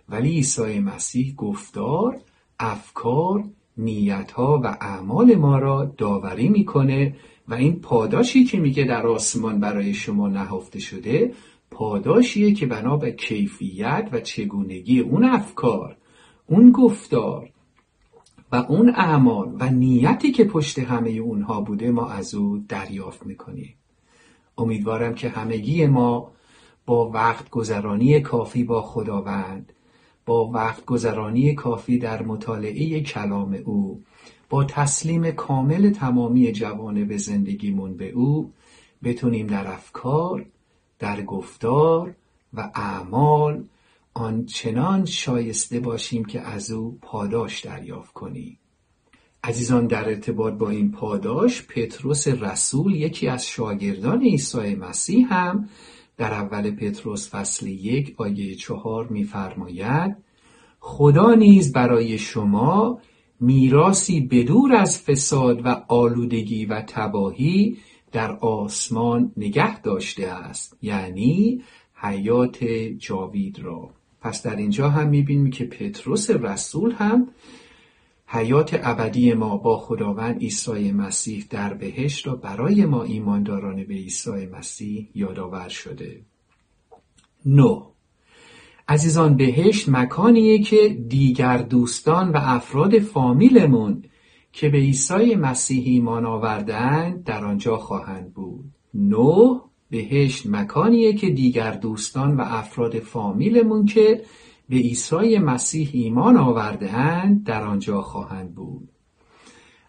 ولی 0.10 0.30
عیسی 0.30 0.80
مسیح 0.80 1.36
گفتار 1.36 2.20
افکار 2.60 3.44
نیتها 3.78 4.62
و 4.64 4.78
اعمال 4.82 5.36
ما 5.36 5.60
را 5.60 5.94
داوری 5.98 6.50
می‌کنه 6.50 7.16
و 7.48 7.54
این 7.54 7.80
پاداشی 7.80 8.44
که 8.44 8.60
میگه 8.60 8.84
در 8.84 9.08
آسمان 9.08 9.60
برای 9.60 9.94
شما 9.94 10.28
نهفته 10.28 10.80
شده 10.80 11.34
پاداشیه 11.72 12.54
که 12.54 12.66
بنا 12.66 12.98
به 12.98 13.12
کیفیت 13.12 14.10
و 14.12 14.20
چگونگی 14.20 15.00
اون 15.00 15.24
افکار 15.24 15.98
اون 16.48 16.72
گفتار 16.72 17.50
و 18.52 18.56
اون 18.56 18.90
اعمال 18.90 19.56
و 19.60 19.70
نیتی 19.70 20.32
که 20.32 20.44
پشت 20.44 20.80
همه 20.80 21.10
اونها 21.10 21.62
بوده 21.62 21.92
ما 21.92 22.10
از 22.10 22.36
او 22.36 22.64
دریافت 22.70 23.26
می‌کنیم. 23.26 23.74
امیدوارم 24.58 25.16
که 25.16 25.30
همگی 25.30 25.86
ما 25.86 26.32
با 26.86 27.10
وقت 27.10 27.50
گذرانی 27.50 28.22
کافی 28.22 28.64
با 28.64 28.82
خداوند 28.82 29.74
با 30.28 30.48
وقت 30.48 30.86
گذرانی 30.86 31.56
کافی 31.56 31.98
در 31.98 32.24
مطالعه 32.24 33.02
کلام 33.02 33.58
او 33.66 34.04
با 34.50 34.64
تسلیم 34.64 35.32
کامل 35.32 35.90
تمامی 35.90 36.52
به 37.06 37.18
زندگیمون 37.18 37.98
به 37.98 38.10
او 38.10 38.54
بتونیم 39.04 39.48
در 39.48 39.68
افکار 39.68 40.46
در 41.00 41.22
گفتار 41.22 42.16
و 42.54 42.72
اعمال 42.76 43.64
آنچنان 44.14 45.06
شایسته 45.06 45.80
باشیم 45.80 46.26
که 46.26 46.42
از 46.42 46.72
او 46.72 46.98
پاداش 47.02 47.60
دریافت 47.60 48.14
کنیم. 48.14 48.60
عزیزان 49.44 49.88
در 49.88 50.10
ارتباط 50.10 50.54
با 50.54 50.70
این 50.70 50.92
پاداش 50.92 51.68
پتروس 51.68 52.28
رسول 52.28 52.96
یکی 52.96 53.28
از 53.28 53.46
شاگردان 53.46 54.22
عیسی 54.22 54.76
مسیح 54.76 55.34
هم 55.34 55.70
در 56.18 56.34
اول 56.34 56.72
پتروس 56.72 57.30
فصل 57.30 57.68
یک 57.68 58.16
آیه 58.18 58.56
چهار 58.56 59.08
میفرماید 59.08 60.16
خدا 60.80 61.34
نیز 61.34 61.74
برای 61.74 62.18
شما 62.18 63.00
میراسی 63.40 64.22
بدور 64.22 64.76
از 64.76 65.02
فساد 65.02 65.66
و 65.66 65.84
آلودگی 65.88 66.66
و 66.66 66.82
تباهی 66.88 67.78
در 68.12 68.32
آسمان 68.32 69.32
نگه 69.38 69.82
داشته 69.82 70.28
است 70.28 70.78
یعنی 70.82 71.64
حیات 71.94 72.64
جاوید 72.98 73.60
را. 73.60 73.90
پس 74.22 74.44
در 74.44 74.56
اینجا 74.56 74.90
هم 74.90 75.08
می‌بینیم 75.08 75.50
که 75.50 75.66
پتروس 75.66 76.30
رسول 76.30 76.92
هم 76.92 77.28
حیات 78.30 78.80
ابدی 78.84 79.34
ما 79.34 79.58
با 79.58 79.78
خداوند 79.78 80.40
عیسی 80.42 80.92
مسیح 80.92 81.46
در 81.50 81.74
بهشت 81.74 82.28
را 82.28 82.36
برای 82.36 82.86
ما 82.86 83.04
ایمانداران 83.04 83.84
به 83.84 83.94
عیسی 83.94 84.46
مسیح 84.46 85.10
یادآور 85.16 85.70
شده. 85.70 86.22
نو 87.46 87.92
عزیزان 88.88 89.38
بهشت 89.38 89.90
مکانیه 89.90 90.60
که 90.60 90.90
دیگر 91.08 91.58
دوستان 91.58 92.30
و 92.30 92.38
افراد 92.42 93.00
فامیلمون 93.00 94.04
که 94.52 94.70
به 94.70 94.78
عیسی 94.78 95.36
مسیح 95.36 95.84
ایمان 95.86 96.26
آوردن 96.26 97.22
در 97.22 97.46
آنجا 97.46 97.78
خواهند 97.78 98.34
بود. 98.34 98.66
نو 98.94 99.60
بهشت 99.90 100.48
مکانیه 100.48 101.14
که 101.14 101.30
دیگر 101.30 101.72
دوستان 101.72 102.38
و 102.38 102.42
افراد 102.42 103.00
فامیلمون 103.00 103.86
که 103.86 104.22
به 104.70 104.76
عیسی 104.76 105.38
مسیح 105.38 105.90
ایمان 105.94 106.38
آوردهاند 106.38 107.44
در 107.44 107.64
آنجا 107.64 108.02
خواهند 108.02 108.56
بود. 108.56 108.90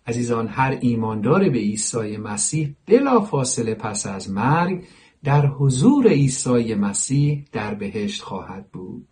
عزیزان 0.07 0.49
هر 0.49 0.79
ایماندار 0.81 1.49
به 1.49 1.59
عیسی 1.59 2.17
مسیح 2.17 2.75
بلا 2.87 3.21
فاصله 3.21 3.75
پس 3.75 4.07
از 4.07 4.31
مرگ 4.31 4.85
در 5.25 5.47
حضور 5.47 6.09
عیسی 6.09 6.75
مسیح 6.75 7.45
در 7.53 7.75
بهشت 7.75 8.23
خواهد 8.23 8.71
بود. 8.73 9.09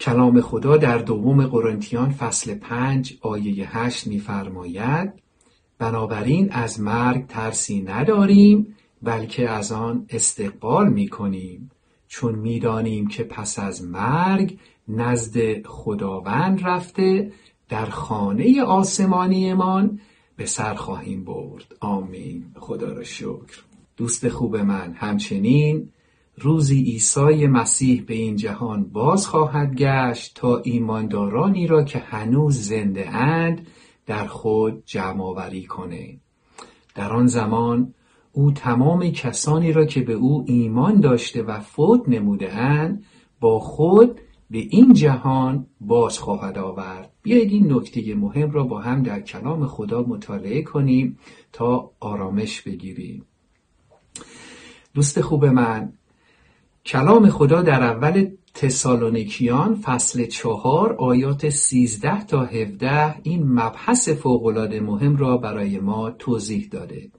کلام 0.00 0.40
خدا 0.40 0.76
در 0.76 0.98
دوم 0.98 1.46
قرنتیان 1.46 2.10
فصل 2.10 2.54
پنج 2.54 3.18
آیه 3.20 3.78
هشت 3.78 4.06
میفرماید 4.06 5.12
بنابراین 5.78 6.52
از 6.52 6.80
مرگ 6.80 7.26
ترسی 7.26 7.82
نداریم 7.82 8.76
بلکه 9.02 9.50
از 9.50 9.72
آن 9.72 10.06
استقبال 10.10 10.88
می‌کنیم. 10.88 11.70
چون 12.12 12.34
می‌دانیم 12.34 13.06
که 13.06 13.24
پس 13.24 13.58
از 13.58 13.84
مرگ 13.84 14.58
نزد 14.88 15.66
خداوند 15.66 16.60
رفته 16.64 17.32
در 17.68 17.86
خانه 17.86 18.62
آسمانیمان 18.62 20.00
به 20.36 20.46
سر 20.46 20.74
خواهیم 20.74 21.24
برد. 21.24 21.76
آمین. 21.80 22.44
خدا 22.56 22.92
را 22.92 23.04
شکر. 23.04 23.62
دوست 23.96 24.28
خوب 24.28 24.56
من 24.56 24.92
همچنین 24.92 25.92
روزی 26.38 26.82
عیسی 26.82 27.46
مسیح 27.46 28.04
به 28.06 28.14
این 28.14 28.36
جهان 28.36 28.84
باز 28.84 29.26
خواهد 29.26 29.74
گشت 29.74 30.34
تا 30.34 30.58
ایماندارانی 30.58 31.66
را 31.66 31.84
که 31.84 31.98
هنوز 31.98 32.60
زنده 32.60 33.10
اند 33.10 33.66
در 34.06 34.26
خود 34.26 34.82
جمع 34.86 35.22
آوری 35.24 35.64
کنه. 35.64 36.20
در 36.94 37.12
آن 37.12 37.26
زمان 37.26 37.94
او 38.32 38.52
تمام 38.52 39.10
کسانی 39.10 39.72
را 39.72 39.84
که 39.84 40.00
به 40.00 40.12
او 40.12 40.44
ایمان 40.46 41.00
داشته 41.00 41.42
و 41.42 41.60
فوت 41.60 42.08
نموده 42.08 42.52
اند 42.52 43.04
با 43.40 43.58
خود 43.58 44.20
به 44.50 44.58
این 44.58 44.92
جهان 44.92 45.66
باز 45.80 46.18
خواهد 46.18 46.58
آورد. 46.58 47.12
بیایید 47.22 47.52
این 47.52 47.72
نکته 47.72 48.14
مهم 48.14 48.50
را 48.50 48.64
با 48.64 48.80
هم 48.80 49.02
در 49.02 49.20
کلام 49.20 49.66
خدا 49.66 50.02
مطالعه 50.02 50.62
کنیم 50.62 51.18
تا 51.52 51.90
آرامش 52.00 52.62
بگیریم. 52.62 53.26
دوست 54.94 55.20
خوب 55.20 55.44
من 55.44 55.92
کلام 56.86 57.28
خدا 57.28 57.62
در 57.62 57.82
اول 57.82 58.30
تسالونیکیان 58.54 59.74
فصل 59.74 60.26
چهار 60.26 60.92
آیات 60.92 61.48
سیزده 61.48 62.24
تا 62.24 62.44
هفده 62.44 63.22
این 63.22 63.48
مبحث 63.48 64.08
فوقالعاده 64.08 64.80
مهم 64.80 65.16
را 65.16 65.36
برای 65.36 65.78
ما 65.78 66.10
توضیح 66.10 66.68
داده. 66.70 67.10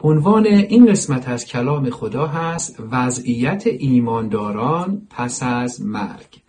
عنوان 0.00 0.46
این 0.46 0.86
قسمت 0.86 1.28
از 1.28 1.44
کلام 1.44 1.90
خدا 1.90 2.26
هست 2.26 2.76
وضعیت 2.90 3.66
ایمانداران 3.66 5.06
پس 5.10 5.42
از 5.42 5.82
مرگ. 5.82 6.42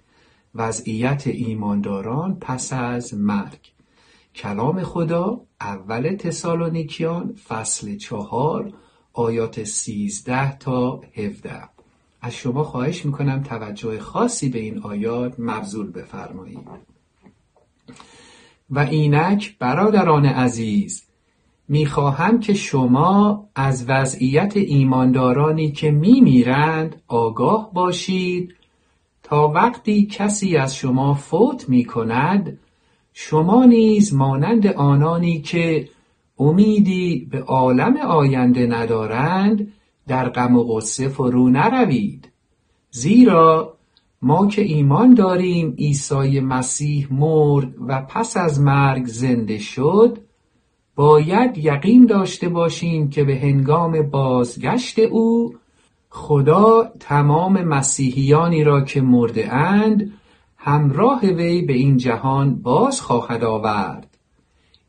وضعیت 0.55 1.27
ایمانداران 1.27 2.37
پس 2.41 2.73
از 2.73 3.13
مرگ. 3.13 3.71
کلام 4.35 4.83
خدا 4.83 5.41
اول 5.61 6.15
تسالونیکیان 6.15 7.35
فصل 7.47 7.97
چهار 7.97 8.73
آیات 9.13 9.63
سیزده 9.63 10.57
تا 10.57 11.01
هفده. 11.15 11.63
از 12.21 12.33
شما 12.33 12.63
خواهش 12.63 13.05
می‌کنم 13.05 13.43
توجه 13.43 13.99
خاصی 13.99 14.49
به 14.49 14.59
این 14.59 14.79
آیات 14.79 15.33
مبذول 15.39 15.91
بفرمایید. 15.91 16.67
و 18.69 18.79
اینک 18.79 19.57
برادران 19.59 20.25
عزیز 20.25 21.06
می‌خواهم 21.67 22.39
که 22.39 22.53
شما 22.53 23.49
از 23.55 23.85
وضعیت 23.89 24.57
ایماندارانی 24.57 25.71
که 25.71 25.91
میمیرند 25.91 27.01
آگاه 27.07 27.73
باشید. 27.73 28.55
تا 29.23 29.47
وقتی 29.47 30.05
کسی 30.05 30.57
از 30.57 30.75
شما 30.75 31.13
فوت 31.13 31.69
می‌کند 31.69 32.59
شما 33.13 33.65
نیز 33.65 34.13
مانند 34.13 34.67
آنانی 34.67 35.41
که 35.41 35.89
امیدی 36.39 37.27
به 37.31 37.41
عالم 37.41 37.97
آینده 37.97 38.67
ندارند 38.67 39.73
در 40.07 40.29
غم 40.29 40.55
و 40.55 40.63
غصه 40.63 41.07
فرو 41.07 41.49
نروید. 41.49 42.29
زیرا 42.91 43.77
ما 44.21 44.47
که 44.47 44.61
ایمان 44.61 45.13
داریم 45.13 45.75
عیسی 45.77 46.39
مسیح 46.39 47.07
مرد 47.13 47.73
و 47.87 48.01
پس 48.01 48.37
از 48.37 48.61
مرگ 48.61 49.05
زنده 49.05 49.57
شد 49.57 50.26
باید 50.97 51.57
یقین 51.57 52.05
داشته 52.05 52.49
باشیم 52.49 53.09
که 53.09 53.23
به 53.23 53.35
هنگام 53.35 54.01
بازگشت 54.01 54.99
او 54.99 55.55
خدا 56.09 56.91
تمام 56.99 57.63
مسیحیانی 57.63 58.63
را 58.63 58.81
که 58.81 59.01
مرده 59.01 59.53
اند 59.53 60.13
همراه 60.57 61.21
وی 61.25 61.61
به 61.61 61.73
این 61.73 61.97
جهان 61.97 62.55
باز 62.55 63.01
خواهد 63.01 63.43
آورد. 63.43 64.17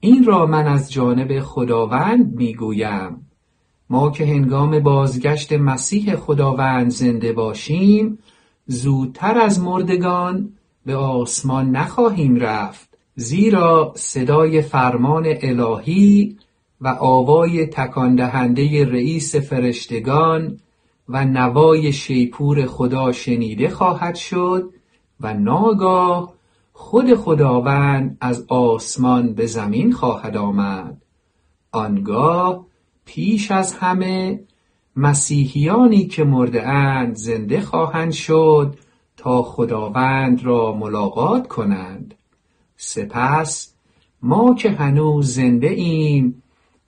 این 0.00 0.24
را 0.24 0.46
من 0.46 0.66
از 0.66 0.92
جانب 0.92 1.40
خداوند 1.40 2.34
می‌گویم. 2.34 3.26
ما 3.90 4.11
که 4.11 4.26
هنگام 4.26 4.80
بازگشت 4.80 5.52
مسیح 5.52 6.16
خداوند 6.16 6.90
زنده 6.90 7.32
باشیم 7.32 8.18
زودتر 8.66 9.38
از 9.38 9.61
مردگان 9.61 10.52
به 10.86 10.96
آسمان 10.96 11.70
نخواهیم 11.70 12.36
رفت. 12.36 12.97
زیرا 13.21 13.93
صدای 13.97 14.62
فرمان 14.62 15.27
الهی 15.43 16.37
و 16.81 16.89
آوای 16.89 17.66
تکان 17.66 18.14
دهنده 18.14 18.85
رئیس 18.85 19.37
فرشتگان 19.37 20.61
و 21.09 21.25
نوای 21.25 21.93
شیپور 21.93 22.66
خدا 22.66 23.12
شنیده 23.12 23.69
خواهد 23.69 24.14
شد 24.14 24.71
و 25.21 25.35
ناگاه 25.35 26.33
خود 26.73 27.14
خداوند 27.14 28.16
از 28.21 28.45
آسمان 28.49 29.35
به 29.35 29.47
زمین 29.47 29.93
خواهد 29.93 30.37
آمد. 30.37 31.03
آنگاه 31.73 32.66
پیش 33.05 33.51
از 33.51 33.75
همه 33.75 34.41
مسیحیانی 34.97 36.07
که 36.07 36.25
مرده 36.25 36.69
اند 36.69 37.14
زنده 37.14 37.61
خواهند 37.61 38.12
شد 38.12 38.79
تا 39.16 39.43
خداوند 39.43 40.45
را 40.45 40.73
ملاقات 40.73 41.49
کنند. 41.49 42.14
سپس 42.81 43.74
ما 44.22 44.55
که 44.55 44.70
هنوز 44.70 45.35
زنده 45.35 45.68
ایم 45.68 46.43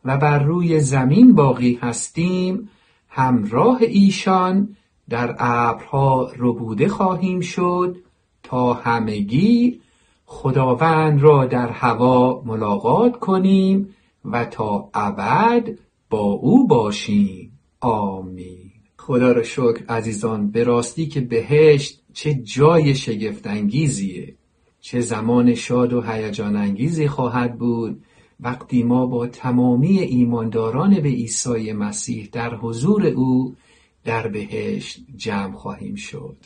و 0.05 0.17
بر 0.17 0.39
روی 0.39 0.81
زمین 0.81 1.35
باقی 1.35 1.79
هستیم 1.83 2.69
همراه 3.09 3.79
ایشان 3.81 4.77
در 5.09 5.37
ابرها 5.39 6.33
ربوده 6.37 6.89
خواهیم 6.89 7.41
شد 7.41 7.97
تا 8.43 8.73
همگی 8.73 9.81
خداوند 10.27 11.23
را 11.23 11.47
در 11.47 11.69
هوا 11.69 12.43
ملاقات 12.47 13.19
کنیم 13.19 13.95
و 14.25 14.45
تا 14.45 14.91
ابد 14.95 15.69
با 16.11 16.19
او 16.19 16.67
باشیم. 16.67 17.53
آمین. 17.81 18.71
خدا 18.97 19.33
را 19.33 19.43
شکر 19.43 19.85
عزیزان 19.89 20.51
به 20.51 20.65
راستی 20.65 21.07
که 21.07 21.21
بهشت 21.21 22.03
چه 22.13 22.35
جای 22.35 22.95
شگفت 22.95 23.47
انگیزیه 23.47 24.35
چه 24.81 25.01
زمان 25.01 25.55
شاد 25.55 25.93
و 25.93 26.03
هیجان 26.03 26.57
انگیزی 26.57 27.09
خواهد 27.09 27.59
بود 27.59 28.03
وقتی 28.41 28.83
ما 28.83 29.07
با 29.07 29.27
تمامی 29.27 29.99
ایمانداران 29.99 31.01
به 31.01 31.09
عیسی 31.09 31.73
مسیح 31.73 32.29
در 32.33 32.55
حضور 32.55 33.07
او 33.07 33.57
در 34.05 34.29
بهشت 34.29 34.99
جمع 35.17 35.57
خواهیم 35.57 35.95
شد. 35.95 36.37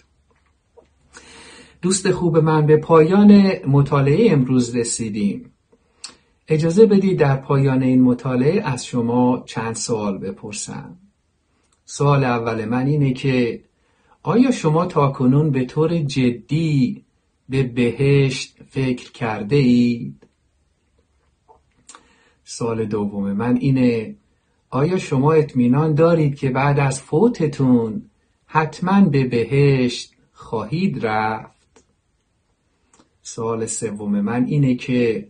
دوست 1.82 2.10
خوب 2.10 2.38
من 2.38 2.66
به 2.66 2.76
پایان 2.76 3.52
مطالعه 3.66 4.32
امروز 4.32 4.76
رسیدیم. 4.76 5.50
اجازه 6.48 6.86
بدید 6.86 7.18
در 7.18 7.36
پایان 7.36 7.82
این 7.82 8.02
مطالعه 8.02 8.62
از 8.62 8.86
شما 8.86 9.42
چند 9.46 9.74
سوال 9.74 10.18
بپرسم. 10.18 10.98
سوال 11.84 12.24
اول 12.24 12.64
من 12.64 12.86
اینه 12.86 13.12
که 13.12 13.64
آیا 14.22 14.50
شما 14.50 14.86
تاکنون 14.86 15.50
به 15.50 15.64
طور 15.64 15.98
جدی 15.98 17.03
به 17.48 17.62
بهشت 17.62 18.56
فکر 18.68 19.12
کرده 19.12 19.56
اید؟ 19.56 20.26
سوال 22.44 22.84
دوم 22.84 23.32
من 23.32 23.56
اینه 23.56 24.14
آیا 24.70 24.98
شما 24.98 25.32
اطمینان 25.32 25.94
دارید 25.94 26.36
که 26.36 26.50
بعد 26.50 26.78
از 26.78 27.00
فوتتون 27.00 28.10
حتما 28.46 29.00
به 29.00 29.24
بهشت 29.24 30.14
خواهید 30.32 31.06
رفت؟ 31.06 31.54
سوال 33.22 33.66
سوم 33.66 34.20
من 34.20 34.44
اینه 34.44 34.74
که 34.74 35.28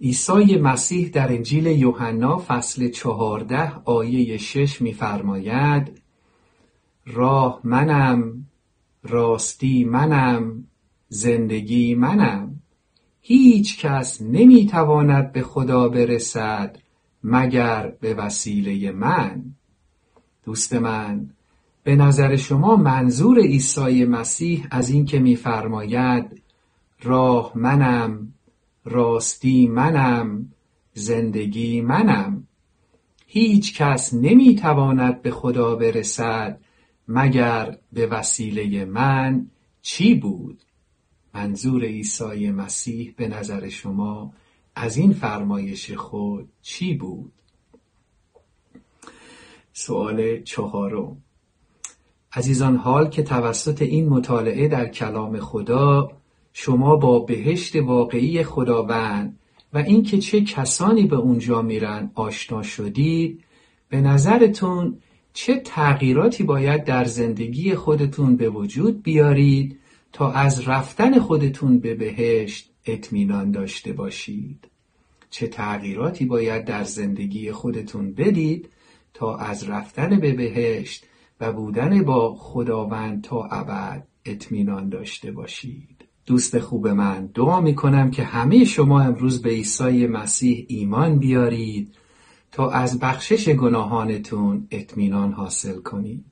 عیسی 0.00 0.58
مسیح 0.58 1.08
در 1.08 1.32
انجیل 1.32 1.66
یوحنا 1.66 2.44
فصل 2.46 2.88
چهارده 2.88 3.72
آیه 3.84 4.36
شش 4.36 4.82
میفرماید 4.82 6.02
راه 7.06 7.60
منم 7.64 8.46
راستی 9.02 9.84
منم 9.84 10.65
زندگی 11.08 11.94
منم. 11.94 12.60
هیچ 13.20 13.78
کس 13.78 14.22
نمی‌تواند 14.22 15.32
به 15.32 15.42
خدا 15.42 15.88
برسد 15.88 16.78
مگر 17.24 17.92
به 18.00 18.14
وسیله 18.14 18.92
من. 18.92 19.44
دوست 20.44 20.72
من 20.72 21.30
به 21.84 21.96
نظر 21.96 22.36
شما 22.36 22.76
منظور 22.76 23.38
عیسی 23.38 24.04
مسیح 24.04 24.66
از 24.70 24.90
این 24.90 25.04
که 25.04 25.18
میفرماید 25.18 26.42
راه 27.02 27.52
منم 27.54 28.32
راستی 28.84 29.66
منم 29.66 30.52
زندگی 30.94 31.80
منم. 31.80 32.46
هیچ 33.26 33.82
کس 33.82 34.14
نمی‌تواند 34.14 35.22
به 35.22 35.30
خدا 35.30 35.76
برسد 35.76 36.60
مگر 37.08 37.78
به 37.92 38.06
وسیله 38.06 38.84
من. 38.84 39.46
چی 39.82 40.14
بود؟ 40.14 40.62
منظور 41.36 41.84
عیسی 41.84 42.50
مسیح 42.50 43.14
به 43.16 43.28
نظر 43.28 43.68
شما 43.68 44.32
از 44.74 44.96
این 44.96 45.12
فرمایش 45.12 45.92
خود 45.92 46.48
چی 46.62 46.94
بود؟ 46.94 47.32
سوال 49.72 50.42
چهارم. 50.42 51.16
عزیزان 52.32 52.76
حال 52.76 53.08
که 53.08 53.22
توسط 53.22 53.82
این 53.82 54.08
مطالعه 54.08 54.68
در 54.68 54.88
کلام 54.88 55.40
خدا 55.40 56.10
شما 56.52 56.96
با 56.96 57.18
بهشت 57.18 57.76
واقعی 57.76 58.42
خداوند 58.42 59.38
و 59.72 59.78
اینکه 59.78 60.18
چه 60.18 60.40
کسانی 60.40 61.06
به 61.06 61.16
اونجا 61.16 61.62
میرن 61.62 62.10
آشنا 62.14 62.62
شدید 62.62 63.44
به 63.88 64.00
نظرتون 64.00 64.98
چه 65.32 65.60
تغییراتی 65.60 66.44
باید 66.44 66.84
در 66.84 67.04
زندگی 67.04 67.74
خودتون 67.74 68.36
به 68.36 68.48
وجود 68.48 69.02
بیارید 69.02 69.78
تا 70.16 70.32
از 70.32 70.68
رفتن 70.68 71.18
خودتون 71.18 71.78
به 71.78 71.94
بهشت 71.94 72.70
اطمینان 72.86 73.50
داشته 73.50 73.92
باشید. 73.92 74.68
چه 75.30 75.46
تغییراتی 75.46 76.24
باید 76.24 76.64
در 76.64 76.84
زندگی 76.84 77.52
خودتون 77.52 78.12
بدید 78.12 78.68
تا 79.14 79.36
از 79.36 79.68
رفتن 79.68 80.20
به 80.20 80.32
بهشت 80.32 81.04
و 81.40 81.52
بودن 81.52 82.02
با 82.02 82.34
خداوند 82.34 83.24
تا 83.24 83.44
ابد 83.44 84.06
اطمینان 84.24 84.88
داشته 84.88 85.32
باشید. 85.32 86.04
دوست 86.26 86.58
خوب 86.58 86.88
من 86.88 87.26
دعا 87.26 87.60
می 87.60 87.74
کنم 87.74 88.10
که 88.10 88.24
همه 88.24 88.64
شما 88.64 89.00
امروز 89.00 89.42
به 89.42 89.50
عیسی 89.50 90.06
مسیح 90.06 90.66
ایمان 90.68 91.18
بیارید 91.18 91.94
تا 92.52 92.70
از 92.70 92.98
بخشش 92.98 93.48
گناهانتون 93.48 94.66
اطمینان 94.70 95.32
حاصل 95.32 95.80
کنید. 95.80 96.24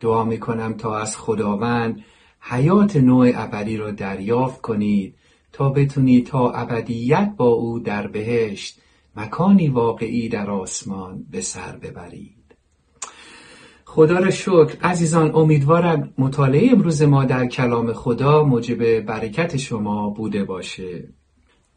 دعا 0.00 0.24
می 0.24 0.38
کنم 0.38 0.74
تا 0.74 0.98
از 0.98 1.16
خداوند 1.16 2.04
حیات 2.40 2.96
نوع 2.96 3.32
ابدی 3.34 3.76
را 3.76 3.90
دریافت 3.90 4.60
کنید 4.60 5.14
تا 5.52 5.68
بتونید 5.68 6.26
تا 6.26 6.50
ابدیت 6.50 7.34
با 7.36 7.48
او 7.48 7.78
در 7.78 8.06
بهشت 8.06 8.80
مکانی 9.16 9.68
واقعی 9.68 10.28
در 10.28 10.50
آسمان 10.50 11.26
به 11.30 11.40
سر 11.40 11.76
ببرید. 11.76 12.40
خدا 13.84 14.18
را 14.18 14.30
شکر. 14.30 14.76
عزیزان 14.82 15.34
امیدوارم 15.34 16.14
مطالعه 16.18 16.70
امروز 16.72 17.02
ما 17.02 17.24
در 17.24 17.46
کلام 17.46 17.92
خدا 17.92 18.44
موجب 18.44 19.00
برکت 19.00 19.56
شما 19.56 20.10
بوده 20.10 20.44
باشه. 20.44 21.08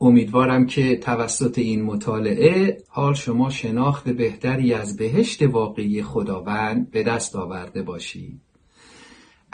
امیدوارم 0.01 0.65
که 0.65 0.97
توسط 0.97 1.57
این 1.57 1.83
مطالعه 1.83 2.77
حال 2.87 3.13
شما 3.13 3.49
شناخت 3.49 4.09
بهتری 4.09 4.73
از 4.73 4.97
بهشت 4.97 5.41
واقعی 5.43 6.03
خداوند 6.03 6.91
به 6.91 7.03
دست 7.03 7.35
آورده 7.35 7.81
باشید. 7.81 8.41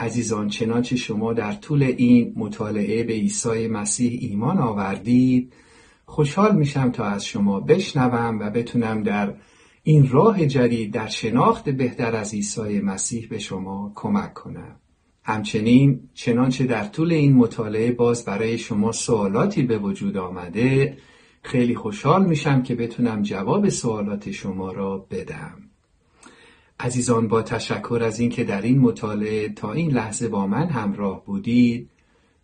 عزیزان 0.00 0.48
چنانچه 0.48 0.96
شما 0.96 1.32
در 1.32 1.52
طول 1.52 1.82
این 1.82 2.32
مطالعه 2.36 3.04
به 3.04 3.12
عیسی 3.12 3.68
مسیح 3.68 4.18
ایمان 4.22 4.58
آوردید 4.58 5.52
خوشحال 6.04 6.56
میشم 6.56 6.90
تا 6.90 7.04
از 7.04 7.26
شما 7.26 7.60
بشنوم 7.60 8.38
و 8.38 8.50
بتونم 8.50 9.02
در 9.02 9.34
این 9.82 10.08
راه 10.10 10.46
جدید 10.46 10.92
در 10.92 11.06
شناخت 11.06 11.68
بهتر 11.68 12.16
از 12.16 12.34
عیسی 12.34 12.80
مسیح 12.80 13.28
به 13.30 13.38
شما 13.38 13.92
کمک 13.94 14.34
کنم. 14.34 14.76
همچنین 15.22 16.00
چنانچه 16.14 16.66
در 16.66 16.84
طول 16.84 17.12
این 17.12 17.32
مطالعه 17.32 17.92
باز 17.92 18.24
برای 18.24 18.58
شما 18.58 18.92
سوالاتی 18.92 19.62
به 19.62 19.78
وجود 19.78 20.16
آمده 20.16 20.96
خیلی 21.42 21.74
خوشحال 21.74 22.26
میشم 22.26 22.62
که 22.62 22.74
بتونم 22.74 23.22
جواب 23.22 23.68
سوالات 23.68 24.30
شما 24.30 24.72
را 24.72 25.06
بدم 25.10 25.69
عزیزان 26.82 27.28
با 27.28 27.42
تشکر 27.42 28.00
از 28.04 28.20
اینکه 28.20 28.44
در 28.44 28.62
این 28.62 28.78
مطالعه 28.78 29.48
تا 29.48 29.72
این 29.72 29.90
لحظه 29.90 30.28
با 30.28 30.46
من 30.46 30.68
همراه 30.68 31.24
بودید. 31.24 31.90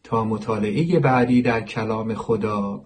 تا 0.04 0.24
مطالعه 0.24 1.00
بعدی 1.00 1.42
در 1.42 1.60
کلام 1.60 2.14
خدا 2.14 2.84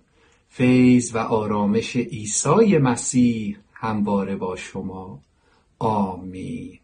فیض 0.49 1.15
و 1.15 1.19
آرامش 1.19 1.97
عیسی 1.97 2.79
مسیح 2.79 3.57
همواره 3.73 4.37
با 4.37 4.57
شما. 4.57 5.21
آمین. 5.79 6.80